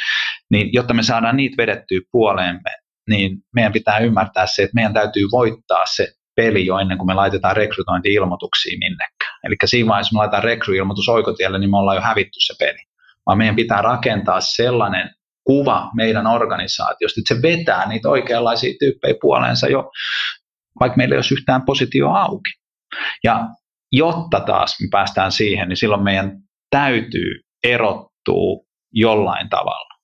niin 0.51 0.69
jotta 0.73 0.93
me 0.93 1.03
saadaan 1.03 1.37
niitä 1.37 1.57
vedettyä 1.57 1.99
puoleemme, 2.11 2.71
niin 3.09 3.37
meidän 3.55 3.73
pitää 3.73 3.99
ymmärtää 3.99 4.47
se, 4.47 4.63
että 4.63 4.75
meidän 4.75 4.93
täytyy 4.93 5.23
voittaa 5.31 5.85
se 5.95 6.07
peli 6.41 6.65
jo 6.65 6.79
ennen 6.79 6.97
kuin 6.97 7.07
me 7.07 7.13
laitetaan 7.13 7.55
rekrytointi-ilmoituksia 7.55 8.77
minnekään. 8.79 9.33
Eli 9.43 9.55
siinä 9.65 9.89
vaiheessa, 9.89 10.13
me 10.13 10.17
laitetaan 10.17 10.43
rekryilmoitus 10.43 11.09
oikotielle, 11.09 11.59
niin 11.59 11.71
me 11.71 11.77
ollaan 11.77 11.97
jo 11.97 12.01
hävitty 12.01 12.39
se 12.39 12.53
peli. 12.59 12.79
Vaan 13.25 13.37
meidän 13.37 13.55
pitää 13.55 13.81
rakentaa 13.81 14.41
sellainen 14.41 15.09
kuva 15.43 15.89
meidän 15.95 16.27
organisaatiosta, 16.27 17.21
että 17.21 17.35
se 17.35 17.41
vetää 17.41 17.87
niitä 17.89 18.09
oikeanlaisia 18.09 18.73
tyyppejä 18.79 19.15
puoleensa 19.21 19.67
jo, 19.67 19.91
vaikka 20.79 20.97
meillä 20.97 21.13
ei 21.13 21.17
olisi 21.17 21.33
yhtään 21.33 21.61
positio 21.65 22.09
auki. 22.09 22.51
Ja 23.23 23.47
jotta 23.91 24.39
taas 24.39 24.81
me 24.81 24.87
päästään 24.91 25.31
siihen, 25.31 25.69
niin 25.69 25.77
silloin 25.77 26.03
meidän 26.03 26.31
täytyy 26.69 27.41
erottua 27.63 28.65
jollain 28.93 29.49
tavalla, 29.49 29.95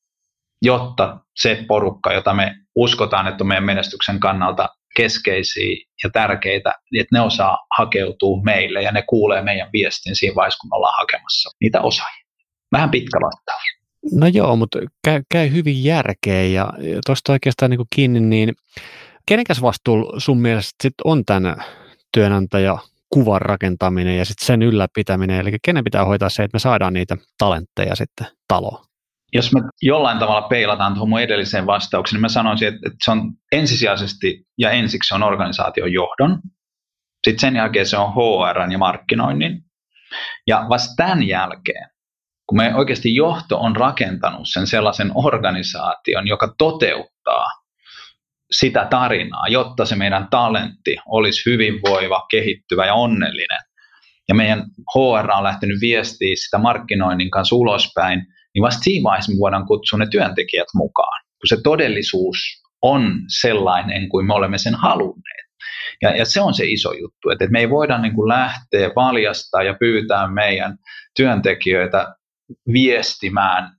jotta 0.61 1.19
se 1.35 1.65
porukka, 1.67 2.13
jota 2.13 2.33
me 2.33 2.55
uskotaan, 2.75 3.27
että 3.27 3.43
on 3.43 3.47
meidän 3.47 3.63
menestyksen 3.63 4.19
kannalta 4.19 4.69
keskeisiä 4.97 5.85
ja 6.03 6.09
tärkeitä, 6.09 6.73
niin 6.91 7.01
että 7.01 7.15
ne 7.17 7.21
osaa 7.21 7.57
hakeutua 7.77 8.41
meille 8.43 8.81
ja 8.81 8.91
ne 8.91 9.01
kuulee 9.01 9.41
meidän 9.41 9.69
viestin 9.73 10.15
siinä 10.15 10.35
vaiheessa, 10.35 10.57
kun 10.61 10.69
me 10.69 10.75
ollaan 10.75 10.95
hakemassa 10.97 11.49
niitä 11.61 11.81
osaajia. 11.81 12.25
Vähän 12.71 12.91
pitkä 12.91 13.19
vastaus. 13.21 13.61
No 14.11 14.27
joo, 14.27 14.55
mutta 14.55 14.79
käy, 15.03 15.21
käy 15.31 15.51
hyvin 15.51 15.83
järkeä 15.83 16.43
ja 16.43 16.69
tuosta 17.05 17.31
oikeastaan 17.31 17.71
niin 17.71 17.79
kiinni, 17.95 18.19
niin 18.19 18.53
kenenkäs 19.25 19.61
vastuulla 19.61 20.19
sun 20.19 20.41
mielestä 20.41 20.71
sit 20.83 20.93
on 21.03 21.25
tämän 21.25 21.63
työnantaja 22.13 22.77
kuvan 23.09 23.41
rakentaminen 23.41 24.17
ja 24.17 24.25
sitten 24.25 24.45
sen 24.45 24.61
ylläpitäminen, 24.61 25.39
eli 25.39 25.57
kenen 25.61 25.83
pitää 25.83 26.05
hoitaa 26.05 26.29
se, 26.29 26.43
että 26.43 26.55
me 26.55 26.59
saadaan 26.59 26.93
niitä 26.93 27.17
talentteja 27.37 27.95
sitten 27.95 28.27
taloon? 28.47 28.85
Jos 29.33 29.53
me 29.53 29.61
jollain 29.81 30.19
tavalla 30.19 30.47
peilataan 30.47 30.93
tuohon 30.93 31.09
mun 31.09 31.19
edelliseen 31.19 31.65
vastaukseen, 31.65 32.15
niin 32.15 32.21
mä 32.21 32.29
sanoisin, 32.29 32.67
että, 32.67 32.79
että 32.85 32.97
se 33.05 33.11
on 33.11 33.33
ensisijaisesti 33.51 34.47
ja 34.57 34.71
ensiksi 34.71 35.07
se 35.07 35.15
on 35.15 35.23
organisaation 35.23 35.93
johdon, 35.93 36.39
sitten 37.27 37.39
sen 37.39 37.55
jälkeen 37.55 37.85
se 37.85 37.97
on 37.97 38.13
HR 38.13 38.71
ja 38.71 38.77
markkinoinnin, 38.77 39.61
ja 40.47 40.65
vasta 40.69 40.93
tämän 40.97 41.27
jälkeen, 41.27 41.89
kun 42.47 42.57
me 42.57 42.75
oikeasti 42.75 43.15
johto 43.15 43.59
on 43.59 43.75
rakentanut 43.75 44.49
sen 44.53 44.67
sellaisen 44.67 45.11
organisaation, 45.15 46.27
joka 46.27 46.53
toteuttaa 46.57 47.45
sitä 48.51 48.87
tarinaa, 48.89 49.47
jotta 49.49 49.85
se 49.85 49.95
meidän 49.95 50.27
talentti 50.31 50.97
olisi 51.07 51.51
hyvinvoiva, 51.51 52.25
kehittyvä 52.31 52.85
ja 52.85 52.93
onnellinen. 52.93 53.61
Ja 54.29 54.35
meidän 54.35 54.63
HR 54.95 55.31
on 55.31 55.43
lähtenyt 55.43 55.81
viestiä 55.81 56.35
sitä 56.35 56.57
markkinoinnin 56.57 57.31
kanssa 57.31 57.55
ulospäin, 57.55 58.25
niin 58.57 58.63
vasta 58.63 58.83
siinä 58.83 59.03
vaiheessa 59.03 59.31
me 59.31 59.39
voidaan 59.39 59.65
kutsua 59.65 59.99
ne 59.99 60.07
työntekijät 60.11 60.67
mukaan, 60.73 61.23
kun 61.25 61.47
se 61.47 61.57
todellisuus 61.63 62.37
on 62.81 63.19
sellainen 63.41 64.09
kuin 64.09 64.25
me 64.25 64.33
olemme 64.33 64.57
sen 64.57 64.75
halunneet. 64.75 65.47
Ja, 66.01 66.17
ja 66.17 66.25
se 66.25 66.41
on 66.41 66.53
se 66.53 66.65
iso 66.65 66.93
juttu, 66.93 67.29
että, 67.29 67.47
me 67.49 67.59
ei 67.59 67.69
voida 67.69 67.97
niin 67.97 68.13
kuin 68.15 68.27
lähteä 68.27 68.89
valjastaa 68.95 69.63
ja 69.63 69.73
pyytää 69.79 70.27
meidän 70.27 70.77
työntekijöitä 71.15 72.15
viestimään 72.73 73.69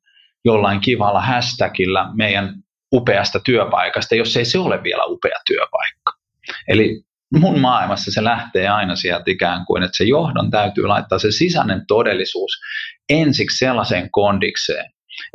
jollain 0.44 0.80
kivalla 0.80 1.20
hashtagillä 1.20 2.10
meidän 2.16 2.54
upeasta 2.94 3.40
työpaikasta, 3.44 4.14
jos 4.14 4.36
ei 4.36 4.44
se 4.44 4.58
ole 4.58 4.82
vielä 4.82 5.02
upea 5.06 5.38
työpaikka. 5.46 6.12
Eli 6.68 7.02
mun 7.32 7.60
maailmassa 7.60 8.12
se 8.12 8.24
lähtee 8.24 8.68
aina 8.68 8.96
sieltä 8.96 9.24
ikään 9.26 9.66
kuin, 9.66 9.82
että 9.82 9.96
se 9.96 10.04
johdon 10.04 10.50
täytyy 10.50 10.86
laittaa 10.86 11.18
se 11.18 11.30
sisäinen 11.30 11.84
todellisuus 11.88 12.50
ensiksi 13.08 13.58
sellaiseen 13.58 14.08
kondikseen, 14.10 14.84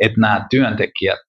että 0.01 0.21
nämä 0.21 0.47
työntekijät 0.49 1.19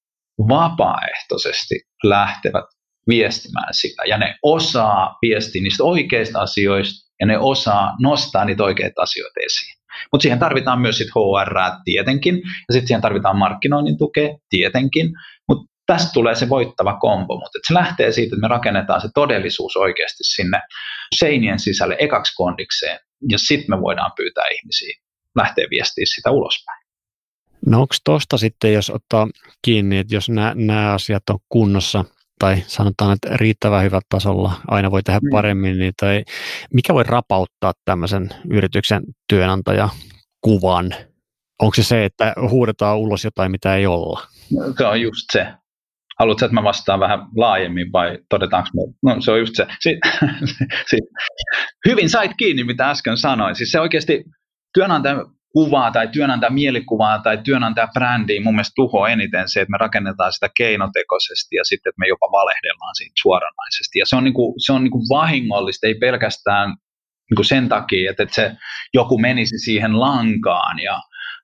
vapaaehtoisesti 0.48 1.74
lähtevät 2.04 2.64
viestimään 3.08 3.74
sitä. 3.74 4.02
Ja 4.06 4.18
ne 4.18 4.34
osaa 4.42 5.18
viestiä 5.22 5.62
niistä 5.62 5.84
oikeista 5.84 6.40
asioista 6.40 7.10
ja 7.20 7.26
ne 7.26 7.38
osaa 7.38 7.96
nostaa 8.00 8.44
niitä 8.44 8.64
oikeita 8.64 9.02
asioita 9.02 9.40
esiin. 9.46 9.74
Mutta 10.12 10.22
siihen 10.22 10.38
tarvitaan 10.38 10.80
myös 10.80 10.98
sit 10.98 11.08
HR 11.08 11.60
tietenkin, 11.84 12.34
ja 12.36 12.72
sitten 12.72 12.86
siihen 12.86 13.02
tarvitaan 13.02 13.38
markkinoinnin 13.38 13.98
tukea 13.98 14.28
tietenkin, 14.50 15.10
mutta 15.48 15.74
tästä 15.86 16.10
tulee 16.12 16.34
se 16.34 16.48
voittava 16.48 16.96
kombo, 17.00 17.34
mutta 17.34 17.58
se 17.68 17.74
lähtee 17.74 18.12
siitä, 18.12 18.36
että 18.36 18.40
me 18.40 18.48
rakennetaan 18.48 19.00
se 19.00 19.08
todellisuus 19.14 19.76
oikeasti 19.76 20.24
sinne 20.24 20.60
seinien 21.18 21.58
sisälle 21.58 21.96
ekaksi 21.98 22.32
kondikseen, 22.36 22.98
ja 23.30 23.38
sitten 23.38 23.76
me 23.76 23.80
voidaan 23.80 24.12
pyytää 24.16 24.44
ihmisiä 24.54 25.04
lähteä 25.36 25.66
viestiä 25.70 26.04
sitä 26.14 26.30
ulospäin. 26.30 26.84
No 27.66 27.80
onko 27.80 27.94
tuosta 28.04 28.38
sitten, 28.38 28.72
jos 28.72 28.90
ottaa 28.90 29.28
kiinni, 29.62 29.98
että 29.98 30.14
jos 30.14 30.28
nämä 30.28 30.92
asiat 30.92 31.30
on 31.30 31.38
kunnossa, 31.48 32.04
tai 32.38 32.62
sanotaan, 32.66 33.12
että 33.12 33.36
riittävän 33.36 33.84
hyvällä 33.84 34.06
tasolla, 34.08 34.52
aina 34.68 34.90
voi 34.90 35.02
tehdä 35.02 35.20
mm. 35.22 35.30
paremmin, 35.30 35.78
niin 35.78 35.92
tai 36.00 36.24
mikä 36.72 36.94
voi 36.94 37.04
rapauttaa 37.04 37.72
tämmöisen 37.84 38.30
yrityksen 38.50 39.02
työnantajakuvan? 39.28 40.94
Onko 41.62 41.74
se 41.74 41.82
se, 41.82 42.04
että 42.04 42.34
huudetaan 42.50 42.98
ulos 42.98 43.24
jotain, 43.24 43.50
mitä 43.50 43.76
ei 43.76 43.86
olla? 43.86 44.20
No, 44.52 44.74
se 44.78 44.86
on 44.86 45.00
just 45.00 45.26
se. 45.32 45.46
Haluatko, 46.18 46.44
että 46.44 46.54
mä 46.54 46.62
vastaan 46.62 47.00
vähän 47.00 47.18
laajemmin 47.36 47.92
vai 47.92 48.18
todetaanko 48.28 48.68
me? 48.74 49.12
No 49.14 49.20
se 49.20 49.30
on 49.30 49.38
just 49.38 49.54
se. 49.54 49.66
Si- 49.80 49.98
si- 50.90 51.08
hyvin 51.88 52.10
sait 52.10 52.32
kiinni, 52.38 52.64
mitä 52.64 52.90
äsken 52.90 53.16
sanoin. 53.16 53.56
Siis 53.56 53.70
se 53.70 53.80
oikeasti 53.80 54.24
työnantajan 54.74 55.34
kuvaa 55.52 55.90
tai 55.90 56.08
työnantajan 56.08 56.54
mielikuvaa 56.54 57.18
tai 57.18 57.38
työnantajan 57.38 57.90
brändiä 57.94 58.40
mun 58.40 58.54
mielestä 58.54 58.72
tuhoaa 58.76 59.08
eniten 59.08 59.48
se, 59.48 59.60
että 59.60 59.70
me 59.70 59.78
rakennetaan 59.78 60.32
sitä 60.32 60.48
keinotekoisesti 60.56 61.56
ja 61.56 61.64
sitten, 61.64 61.90
että 61.90 62.00
me 62.00 62.08
jopa 62.08 62.26
valehdellaan 62.32 62.94
siitä 62.96 63.12
suoranaisesti. 63.22 63.98
Ja 63.98 64.06
se 64.06 64.16
on, 64.16 64.24
niin 64.24 64.34
kuin, 64.34 64.54
se 64.58 64.72
on 64.72 64.84
niin 64.84 64.90
kuin 64.90 65.08
vahingollista, 65.08 65.86
ei 65.86 65.94
pelkästään 65.94 66.68
niin 67.30 67.36
kuin 67.36 67.46
sen 67.46 67.68
takia, 67.68 68.10
että, 68.10 68.22
että 68.22 68.34
se 68.34 68.56
joku 68.94 69.18
menisi 69.18 69.58
siihen 69.58 70.00
lankaan 70.00 70.78
ja, 70.78 70.98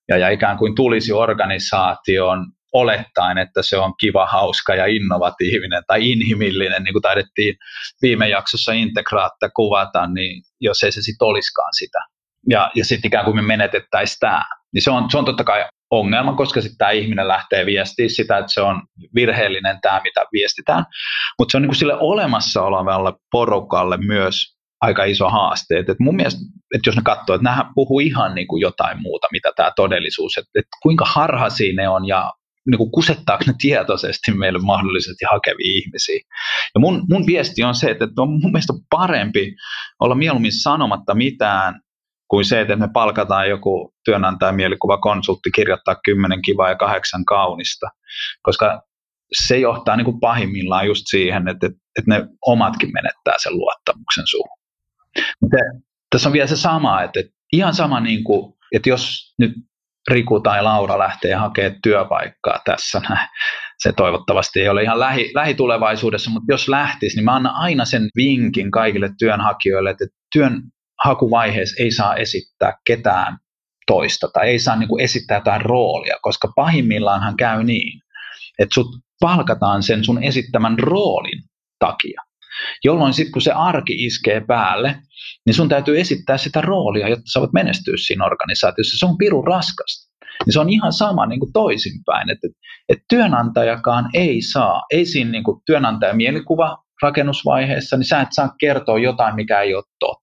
ja, 0.09 0.19
ja 0.19 0.29
ikään 0.29 0.59
kuin 0.59 0.75
tulisi 0.75 1.13
organisaation 1.13 2.47
olettaen, 2.73 3.39
että 3.39 3.63
se 3.63 3.79
on 3.79 3.95
kiva, 4.01 4.27
hauska 4.27 4.75
ja 4.75 4.87
innovatiivinen 4.87 5.83
tai 5.87 6.11
inhimillinen, 6.11 6.83
niin 6.85 6.95
kuin 6.95 7.03
taidettiin 7.03 7.57
viime 8.03 8.29
jaksossa 8.29 8.73
integraatta 8.73 9.51
kuvata, 9.57 10.07
niin 10.07 10.43
jos 10.61 10.83
ei 10.83 10.93
se 10.93 11.03
sitten 11.03 11.27
olisikaan 11.27 11.75
sitä. 11.79 11.99
Ja, 12.49 12.71
ja 12.75 12.85
sitten 12.85 13.09
ikään 13.09 13.25
kuin 13.25 13.37
me 13.37 13.43
menetettäisiin 13.43 14.19
tämä. 14.21 14.43
Niin 14.75 14.83
se 14.83 14.91
on, 14.91 15.11
se 15.11 15.19
on 15.19 15.25
totta 15.25 15.45
kai 15.45 15.65
ongelma, 15.91 16.33
koska 16.33 16.61
sitten 16.61 16.79
tämä 16.79 16.91
ihminen 16.91 17.29
lähtee 17.29 17.67
viestiä 17.67 18.09
sitä, 18.09 18.39
että 18.39 18.53
se 18.53 18.61
on 18.61 18.83
virheellinen 19.15 19.79
tämä, 19.83 20.01
mitä 20.05 20.25
viestitään. 20.33 20.85
Mutta 21.39 21.53
se 21.53 21.57
on 21.57 21.63
niin 21.63 21.69
kuin 21.69 21.77
sille 21.77 21.95
olemassa 22.01 22.63
olevalle 22.63 23.13
porukalle 23.33 23.97
myös 23.97 24.61
aika 24.81 25.05
iso 25.05 25.29
haaste. 25.29 25.79
Et, 25.79 25.89
et 25.89 26.01
mun 26.01 26.17
mielestä, 26.17 26.41
että 26.75 26.89
jos 26.89 26.97
ne 26.97 27.03
katsoo, 27.03 27.35
että 27.35 27.45
nämä 27.45 27.71
puhuu 27.75 28.01
ihan 28.01 28.35
niin 28.35 28.47
kuin 28.47 28.61
jotain 28.61 29.03
muuta, 29.03 29.27
mitä 29.33 29.53
tämä 29.57 29.73
todellisuus, 29.77 30.39
että 30.39 30.51
et 30.55 30.67
kuinka 30.83 31.05
harhaisia 31.05 31.75
ne 31.75 31.89
on 31.89 32.07
ja 32.07 32.33
niin 32.71 32.79
kuin 32.79 32.91
kusettaako 32.91 33.45
ne 33.47 33.55
tietoisesti 33.61 34.33
meille 34.33 34.59
mahdollisesti 34.59 35.25
hakevia 35.31 35.79
ihmisiä. 35.79 36.21
Ja 36.75 36.81
mun, 36.81 37.05
mun 37.11 37.27
viesti 37.27 37.65
on 37.65 37.75
se, 37.75 37.91
että 37.91 38.07
on 38.19 38.29
mun 38.29 38.53
mielestä 38.53 38.73
parempi 38.91 39.55
olla 40.01 40.15
mieluummin 40.15 40.63
sanomatta 40.63 41.15
mitään 41.15 41.81
kuin 42.31 42.45
se, 42.45 42.61
että 42.61 42.77
me 42.77 42.89
palkataan 42.93 43.49
joku 43.49 43.95
työnantaja 44.05 44.53
mielikuva 44.53 44.99
konsultti 44.99 45.51
kirjoittaa 45.55 45.97
kymmenen 46.05 46.43
kivaa 46.43 46.69
ja 46.69 46.77
kahdeksan 46.77 47.25
kaunista. 47.25 47.87
Koska 48.43 48.83
se 49.47 49.59
johtaa 49.59 49.97
niin 49.97 50.05
kuin 50.05 50.21
pahimmillaan 50.21 50.87
just 50.87 51.03
siihen, 51.07 51.49
että, 51.49 51.67
että, 51.67 51.81
ne 52.07 52.27
omatkin 52.47 52.91
menettää 52.93 53.35
sen 53.39 53.57
luottamuksen 53.57 54.25
suhun. 54.27 54.59
Mutta 55.41 55.57
tässä 56.11 56.29
on 56.29 56.33
vielä 56.33 56.47
se 56.47 56.57
sama, 56.57 57.03
että, 57.03 57.21
että 57.21 57.33
ihan 57.53 57.75
sama, 57.75 58.01
niin 58.01 58.25
kuin, 58.25 58.55
että 58.73 58.89
jos 58.89 59.35
nyt 59.39 59.53
Riku 60.11 60.41
tai 60.41 60.63
Laura 60.63 60.99
lähtee 60.99 61.35
hakemaan 61.35 61.81
työpaikkaa 61.83 62.61
tässä, 62.65 63.03
se 63.79 63.93
toivottavasti 63.93 64.61
ei 64.61 64.69
ole 64.69 64.83
ihan 64.83 65.01
lähi, 65.01 65.31
lähitulevaisuudessa, 65.35 66.31
mutta 66.31 66.53
jos 66.53 66.69
lähtisi, 66.69 67.17
niin 67.17 67.25
mä 67.25 67.35
annan 67.35 67.55
aina 67.55 67.85
sen 67.85 68.09
vinkin 68.17 68.71
kaikille 68.71 69.11
työnhakijoille, 69.19 69.91
että 69.91 70.05
työn 70.33 70.63
hakuvaiheessa 71.05 71.83
ei 71.83 71.91
saa 71.91 72.17
esittää 72.17 72.77
ketään 72.87 73.39
toista 73.87 74.29
tai 74.33 74.49
ei 74.49 74.59
saa 74.59 74.77
niin 74.77 74.89
kuin 74.89 75.05
esittää 75.05 75.37
jotain 75.37 75.61
roolia, 75.61 76.17
koska 76.23 76.53
pahimmillaanhan 76.57 77.37
käy 77.37 77.65
niin, 77.65 78.01
että 78.59 78.75
sut 78.75 78.87
palkataan 79.21 79.83
sen 79.83 80.05
sun 80.05 80.23
esittämän 80.23 80.79
roolin 80.79 81.43
takia. 81.79 82.23
Jolloin 82.85 83.15
sitten 83.15 83.33
kun 83.33 83.43
se 83.43 83.53
arki 83.53 84.05
iskee 84.05 84.41
päälle, 84.41 84.97
niin 85.47 85.55
sun 85.55 85.69
täytyy 85.69 86.01
esittää 86.01 86.39
sitä 86.39 86.61
roolia, 86.61 87.09
jotta 87.09 87.31
sä 87.33 87.41
voit 87.41 87.53
menestyä 87.53 87.95
siinä 87.97 88.25
organisaatiossa. 88.25 88.99
Se 88.99 89.07
on 89.07 89.19
pirun 89.19 89.47
raskasta. 89.47 90.11
Niin 90.47 90.53
se 90.53 90.61
on 90.61 90.71
ihan 90.71 90.93
sama 90.93 91.27
niin 91.27 91.41
kuin 91.41 91.53
toisinpäin, 91.53 92.31
että, 92.31 92.49
että 92.89 93.05
työnantajakaan 93.09 94.11
ei 94.15 94.43
saa, 94.43 94.83
ei 94.91 95.07
siinä 95.07 95.31
niin 95.31 95.45
kuin 95.45 95.63
työnantajamielikuva 95.67 96.79
rakennusvaiheessa, 97.03 97.97
niin 97.97 98.05
sä 98.07 98.21
et 98.21 98.29
saa 98.31 98.55
kertoa 98.61 98.99
jotain, 98.99 99.35
mikä 99.35 99.61
ei 99.61 99.75
ole 99.75 99.85
totta, 99.99 100.20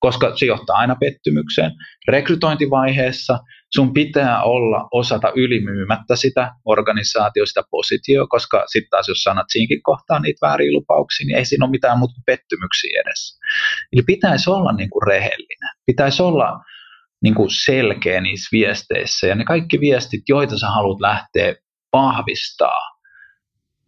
koska 0.00 0.36
se 0.36 0.46
johtaa 0.46 0.76
aina 0.76 0.96
pettymykseen. 1.00 1.72
Rekrytointivaiheessa 2.08 3.38
sun 3.74 3.94
pitää 3.94 4.42
olla 4.42 4.88
osata 4.92 5.32
ylimyymättä 5.36 6.16
sitä 6.16 6.52
organisaatio, 6.64 7.46
sitä 7.46 7.62
positio, 7.70 8.26
koska 8.28 8.64
sitten 8.66 8.90
taas 8.90 9.08
jos 9.08 9.22
sanat 9.22 9.46
siinkin 9.48 9.82
kohtaa 9.82 10.18
niitä 10.18 10.46
vääriä 10.46 10.72
lupauksia, 10.72 11.26
niin 11.26 11.36
ei 11.36 11.44
siinä 11.44 11.64
ole 11.64 11.70
mitään 11.70 11.98
muuta 11.98 12.14
kuin 12.14 12.24
pettymyksiä 12.26 13.00
edessä. 13.04 13.38
Eli 13.92 14.02
pitäisi 14.02 14.50
olla 14.50 14.72
niin 14.72 14.90
kuin 14.90 15.02
rehellinen, 15.06 15.70
pitäisi 15.86 16.22
olla 16.22 16.60
niin 17.22 17.34
kuin 17.34 17.50
selkeä 17.50 18.20
niissä 18.20 18.48
viesteissä 18.52 19.26
ja 19.26 19.34
ne 19.34 19.44
kaikki 19.44 19.80
viestit, 19.80 20.22
joita 20.28 20.58
sä 20.58 20.66
haluat 20.66 21.00
lähteä 21.00 21.54
vahvistaa 21.92 22.99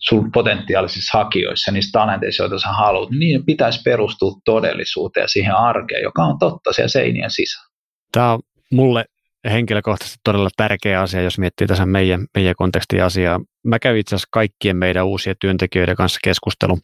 sun 0.09 0.33
potentiaalisissa 0.33 1.19
hakijoissa, 1.19 1.73
niissä 1.73 1.99
talenteissa, 1.99 2.43
joita 2.43 2.59
sä 2.59 2.69
haluat, 2.69 3.11
niin 3.11 3.19
niiden 3.19 3.45
pitäisi 3.45 3.81
perustua 3.85 4.33
todellisuuteen 4.45 5.25
ja 5.25 5.29
siihen 5.29 5.55
arkeen, 5.55 6.03
joka 6.03 6.25
on 6.25 6.39
totta 6.39 6.73
siellä 6.73 6.89
seinien 6.89 7.31
sisällä. 7.31 7.69
Tämä 8.13 8.33
on 8.33 8.41
mulle 8.73 9.05
henkilökohtaisesti 9.51 10.21
todella 10.25 10.49
tärkeä 10.57 11.01
asia, 11.01 11.23
jos 11.23 11.39
miettii 11.39 11.67
tässä 11.67 11.87
meidän, 11.87 12.27
meidän 12.35 12.55
kontekstin 12.57 13.05
asiaa. 13.05 13.41
Mä 13.65 13.79
kävin 13.79 14.01
itse 14.01 14.15
asiassa 14.15 14.29
kaikkien 14.33 14.77
meidän 14.77 15.07
uusien 15.07 15.37
työntekijöiden 15.41 15.97
kanssa 15.97 16.21
keskustelun 16.25 16.81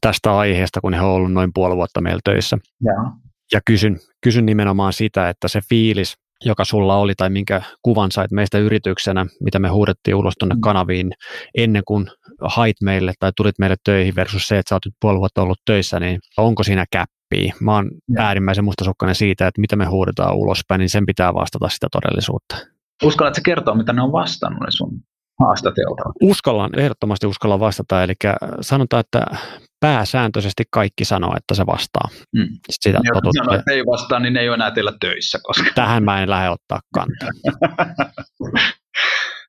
tästä 0.00 0.36
aiheesta, 0.38 0.80
kun 0.80 0.94
he 0.94 1.00
ovat 1.00 1.16
olleet 1.16 1.32
noin 1.32 1.50
puoli 1.54 1.76
vuotta 1.76 2.00
meillä 2.00 2.20
töissä. 2.24 2.58
Ja, 2.84 2.92
ja 3.52 3.60
kysyn, 3.66 3.98
kysyn 4.22 4.46
nimenomaan 4.46 4.92
sitä, 4.92 5.28
että 5.28 5.48
se 5.48 5.60
fiilis, 5.68 6.14
joka 6.44 6.64
sulla 6.64 6.96
oli 6.96 7.14
tai 7.16 7.30
minkä 7.30 7.62
kuvan 7.82 8.12
sait 8.12 8.30
meistä 8.30 8.58
yrityksenä, 8.58 9.26
mitä 9.40 9.58
me 9.58 9.68
huudettiin 9.68 10.14
ulos 10.14 10.34
tuonne 10.38 10.54
mm. 10.54 10.60
kanaviin 10.60 11.12
ennen 11.58 11.82
kuin 11.86 12.06
hait 12.40 12.76
meille 12.82 13.12
tai 13.20 13.32
tulit 13.36 13.58
meille 13.58 13.76
töihin 13.84 14.16
versus 14.16 14.48
se, 14.48 14.58
että 14.58 14.68
sä 14.68 14.74
oot 14.74 14.84
nyt 14.84 14.94
puoli 15.00 15.18
vuotta 15.18 15.42
ollut 15.42 15.60
töissä, 15.64 16.00
niin 16.00 16.18
onko 16.36 16.62
siinä 16.62 16.84
käppiä? 16.92 17.54
Mä 17.60 17.74
oon 17.74 17.90
ja. 18.16 18.22
äärimmäisen 18.22 18.64
mustasukkainen 18.64 19.14
siitä, 19.14 19.46
että 19.46 19.60
mitä 19.60 19.76
me 19.76 19.86
huudetaan 19.86 20.36
ulospäin, 20.36 20.78
niin 20.78 20.90
sen 20.90 21.06
pitää 21.06 21.34
vastata 21.34 21.68
sitä 21.68 21.86
todellisuutta. 21.92 22.56
Uskallatko 23.04 23.40
kertoa, 23.44 23.74
mitä 23.74 23.92
ne 23.92 24.02
on 24.02 24.12
vastannut 24.12 24.60
ne 24.60 24.70
sun 24.70 25.00
haastatelta? 25.40 26.02
Uskallan, 26.22 26.78
ehdottomasti 26.78 27.26
uskallan 27.26 27.60
vastata, 27.60 28.02
eli 28.02 28.14
sanotaan, 28.60 29.00
että 29.00 29.26
pääsääntöisesti 29.80 30.64
kaikki 30.70 31.04
sanoo, 31.04 31.34
että 31.36 31.54
se 31.54 31.66
vastaa. 31.66 32.08
Mm. 32.36 32.48
Sitä 32.70 32.98
Jos 33.04 33.34
sanoo, 33.38 33.54
että 33.54 33.72
ei 33.72 33.86
vastaa, 33.86 34.20
niin 34.20 34.32
ne 34.32 34.40
ei 34.40 34.48
ole 34.48 34.54
enää 34.54 34.70
teillä 34.70 34.92
töissä. 35.00 35.38
Koska... 35.42 35.70
Tähän 35.74 36.04
mä 36.04 36.22
en 36.22 36.30
lähde 36.30 36.48
ottaa 36.48 36.80
kantaa. 36.94 37.28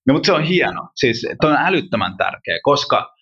no 0.07 0.13
mutta 0.13 0.25
se 0.25 0.33
on 0.33 0.43
hieno. 0.43 0.89
Siis 0.95 1.27
toi 1.41 1.51
on 1.51 1.57
älyttömän 1.57 2.17
tärkeä, 2.17 2.59
koska 2.63 3.19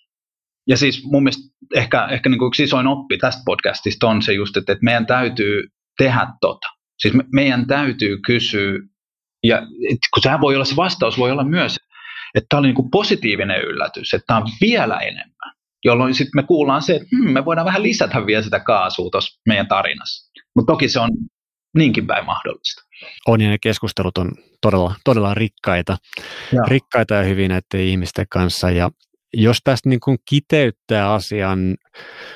ja 0.67 0.77
siis 0.77 1.03
mun 1.03 1.23
mielestä 1.23 1.43
ehkä, 1.75 2.07
ehkä 2.11 2.29
niin 2.29 2.39
kuin 2.39 2.47
yksi 2.47 2.63
isoin 2.63 2.87
oppi 2.87 3.17
tästä 3.17 3.41
podcastista 3.45 4.07
on 4.07 4.21
se 4.21 4.33
just, 4.33 4.57
että, 4.57 4.71
että 4.71 4.85
meidän 4.85 5.05
täytyy 5.05 5.63
tehdä 5.97 6.27
tota. 6.41 6.67
Siis 7.01 7.13
me, 7.13 7.23
meidän 7.33 7.67
täytyy 7.67 8.17
kysyä, 8.25 8.79
ja 9.43 9.61
kun 10.13 10.23
sehän 10.23 10.41
voi 10.41 10.55
olla 10.55 10.65
se 10.65 10.75
vastaus, 10.75 11.17
voi 11.17 11.31
olla 11.31 11.43
myös, 11.43 11.77
että 12.35 12.47
tämä 12.49 12.59
oli 12.59 12.67
niin 12.67 12.75
kuin 12.75 12.91
positiivinen 12.91 13.61
yllätys, 13.61 14.13
että 14.13 14.25
tämä 14.27 14.39
on 14.39 14.47
vielä 14.61 14.97
enemmän 14.97 15.36
jolloin 15.85 16.13
sitten 16.13 16.31
me 16.35 16.43
kuullaan 16.43 16.81
se, 16.81 16.95
että 16.95 17.07
hmm, 17.15 17.31
me 17.31 17.45
voidaan 17.45 17.65
vähän 17.65 17.83
lisätä 17.83 18.25
vielä 18.25 18.41
sitä 18.41 18.59
kaasua 18.59 19.09
tuossa 19.09 19.41
meidän 19.47 19.67
tarinassa. 19.67 20.31
Mutta 20.55 20.73
toki 20.73 20.89
se 20.89 20.99
on 20.99 21.09
niinkin 21.77 22.07
päin 22.07 22.25
mahdollista. 22.25 22.81
On 23.27 23.41
ja 23.41 23.49
ne 23.49 23.57
keskustelut 23.61 24.17
on 24.17 24.31
todella, 24.61 24.95
todella 25.03 25.33
rikkaita, 25.33 25.97
ja. 26.53 26.61
rikkaita 26.67 27.13
ja 27.13 27.23
hyvin 27.23 27.49
näiden 27.49 27.87
ihmisten 27.87 28.25
kanssa 28.29 28.71
ja 28.71 28.89
jos 29.33 29.57
tästä 29.63 29.89
niin 29.89 29.99
kuin 29.99 30.17
kiteyttää 30.29 31.13
asian, 31.13 31.75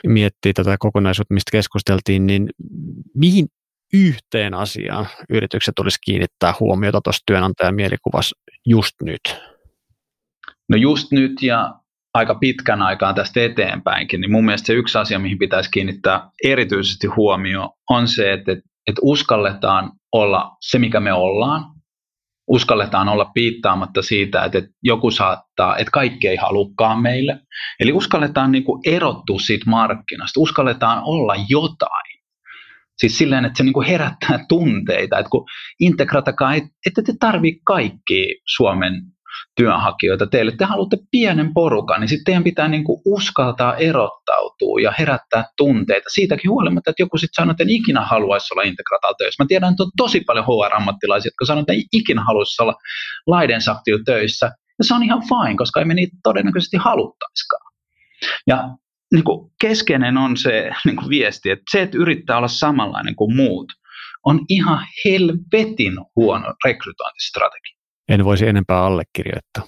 miettii 0.07 0.53
tätä 0.53 0.75
kokonaisuutta, 0.79 1.33
mistä 1.33 1.51
keskusteltiin, 1.51 2.27
niin 2.27 2.49
mihin 3.15 3.47
yhteen 3.93 4.53
asiaan 4.53 5.07
yritykset 5.29 5.75
tulisi 5.75 5.97
kiinnittää 6.05 6.53
huomiota 6.59 7.01
tuossa 7.03 7.23
työnantajan 7.25 7.75
mielikuvassa 7.75 8.35
just 8.65 8.95
nyt? 9.03 9.21
No 10.69 10.77
just 10.77 11.11
nyt 11.11 11.43
ja 11.43 11.80
aika 12.13 12.35
pitkän 12.35 12.81
aikaa 12.81 13.13
tästä 13.13 13.41
eteenpäinkin, 13.43 14.21
niin 14.21 14.31
mun 14.31 14.45
mielestä 14.45 14.67
se 14.67 14.73
yksi 14.73 14.97
asia, 14.97 15.19
mihin 15.19 15.37
pitäisi 15.37 15.71
kiinnittää 15.71 16.29
erityisesti 16.43 17.07
huomio, 17.07 17.69
on 17.89 18.07
se, 18.07 18.33
että, 18.33 18.51
että 18.87 19.01
uskalletaan 19.01 19.91
olla 20.11 20.57
se, 20.61 20.79
mikä 20.79 20.99
me 20.99 21.13
ollaan, 21.13 21.65
uskalletaan 22.47 23.09
olla 23.09 23.25
piittaamatta 23.33 24.01
siitä, 24.01 24.43
että, 24.43 24.61
joku 24.83 25.11
saattaa, 25.11 25.77
että 25.77 25.91
kaikki 25.91 26.27
ei 26.27 26.35
halukkaan 26.35 27.01
meille. 27.01 27.39
Eli 27.79 27.91
uskalletaan 27.91 28.51
niin 28.51 28.63
kuin 28.63 28.81
erottua 28.85 29.39
siitä 29.39 29.69
markkinasta, 29.69 30.39
uskalletaan 30.39 31.01
olla 31.03 31.35
jotain. 31.49 32.21
Siis 32.97 33.17
silleen, 33.17 33.45
että 33.45 33.57
se 33.57 33.63
niin 33.63 33.73
kuin 33.73 33.87
herättää 33.87 34.45
tunteita, 34.49 35.19
että 35.19 35.29
kun 35.29 35.45
integratakaan, 35.79 36.55
että, 36.55 36.69
että 36.85 37.01
te 37.01 37.13
tarvitse 37.19 37.61
kaikki 37.65 38.41
Suomen 38.55 38.93
työnhakijoita 39.55 40.27
teille. 40.27 40.51
Te 40.51 40.65
haluatte 40.65 40.97
pienen 41.11 41.53
porukan, 41.53 42.01
niin 42.01 42.09
sitten 42.09 42.25
teidän 42.25 42.43
pitää 42.43 42.67
niin 42.67 42.83
kuin 42.83 43.01
uskaltaa 43.05 43.75
erottautua 43.75 44.79
ja 44.81 44.93
herättää 44.99 45.45
tunteita. 45.57 46.09
Siitäkin 46.09 46.51
huolimatta, 46.51 46.89
että 46.89 47.03
joku 47.03 47.17
sitten 47.17 47.41
sanoo, 47.41 47.51
että 47.51 47.63
en 47.63 47.69
ikinä 47.69 48.01
haluaisi 48.01 48.53
olla 48.53 48.63
integraatalla 48.63 49.15
töissä. 49.17 49.43
Mä 49.43 49.47
tiedän, 49.47 49.71
että 49.71 49.83
on 49.83 49.91
tosi 49.97 50.21
paljon 50.21 50.45
HR-ammattilaisia, 50.45 51.27
jotka 51.27 51.45
sanoo, 51.45 51.61
että 51.61 51.73
ei 51.73 51.83
ikinä 51.93 52.23
haluaisi 52.23 52.61
olla 52.61 52.75
laiden 53.27 53.61
töissä. 54.05 54.51
Ja 54.79 54.83
se 54.83 54.93
on 54.93 55.03
ihan 55.03 55.21
fine, 55.21 55.57
koska 55.57 55.79
ei 55.79 55.85
me 55.85 55.93
niitä 55.93 56.17
todennäköisesti 56.23 56.77
haluttaisikaan. 56.77 57.71
Ja 58.47 58.69
niin 59.11 59.23
kuin 59.23 59.51
keskeinen 59.61 60.17
on 60.17 60.37
se 60.37 60.71
niin 60.85 60.95
kuin 60.95 61.09
viesti, 61.09 61.49
että 61.49 61.63
se, 61.71 61.81
että 61.81 61.97
yrittää 61.97 62.37
olla 62.37 62.47
samanlainen 62.47 63.15
kuin 63.15 63.35
muut, 63.35 63.71
on 64.25 64.39
ihan 64.49 64.87
helvetin 65.05 65.93
huono 66.15 66.53
rekrytointistrategia 66.65 67.80
en 68.11 68.25
voisi 68.25 68.47
enempää 68.47 68.83
allekirjoittaa. 68.83 69.63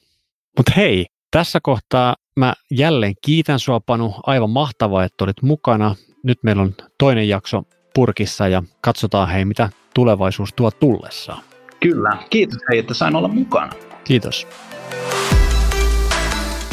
Mutta 0.57 0.71
hei, 0.75 1.05
tässä 1.31 1.59
kohtaa 1.63 2.15
mä 2.35 2.53
jälleen 2.71 3.13
kiitän 3.25 3.59
sua 3.59 3.79
Panu. 3.79 4.15
Aivan 4.25 4.49
mahtavaa, 4.49 5.03
että 5.03 5.23
olit 5.23 5.41
mukana. 5.41 5.95
Nyt 6.23 6.39
meillä 6.43 6.61
on 6.61 6.75
toinen 6.99 7.29
jakso 7.29 7.63
purkissa 7.95 8.47
ja 8.47 8.63
katsotaan 8.81 9.29
hei, 9.29 9.45
mitä 9.45 9.69
tulevaisuus 9.93 10.53
tuo 10.53 10.71
tullessaan. 10.71 11.43
Kyllä, 11.79 12.17
kiitos 12.29 12.59
hei, 12.71 12.79
että 12.79 12.93
sain 12.93 13.15
olla 13.15 13.27
mukana. 13.27 13.73
Kiitos. 14.03 14.47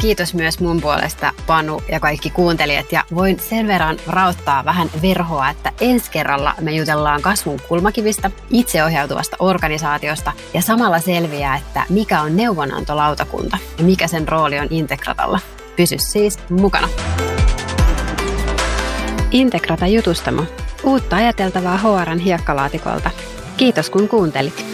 Kiitos 0.01 0.35
myös 0.35 0.61
mun 0.61 0.81
puolesta 0.81 1.33
Panu 1.47 1.83
ja 1.89 2.01
kaikki 2.01 2.31
kuuntelijat 2.31 2.93
ja 2.93 3.05
voin 3.15 3.41
sen 3.41 3.67
verran 3.67 3.97
rauttaa 4.07 4.65
vähän 4.65 4.91
verhoa, 5.03 5.51
että 5.51 5.73
ensi 5.81 6.11
kerralla 6.11 6.55
me 6.61 6.73
jutellaan 6.73 7.23
kasvun 7.23 7.61
kulmakivistä, 7.69 8.31
itseohjautuvasta 8.51 9.37
organisaatiosta 9.39 10.33
ja 10.55 10.63
samalla 10.63 10.99
selviää, 10.99 11.57
että 11.57 11.83
mikä 11.89 12.21
on 12.21 12.37
neuvonantolautakunta 12.37 13.59
ja 13.79 13.85
mikä 13.85 14.07
sen 14.07 14.29
rooli 14.29 14.59
on 14.59 14.69
Integratalla. 14.71 15.41
Pysy 15.77 15.97
siis 15.99 16.39
mukana. 16.51 16.89
Integrata 19.31 19.87
jutustamo. 19.87 20.45
Uutta 20.85 21.17
ajateltavaa 21.17 21.77
HRn 21.77 22.19
hiekkalaatikolta. 22.19 23.11
Kiitos 23.57 23.91
kun 23.91 24.09
kuuntelit. 24.09 24.65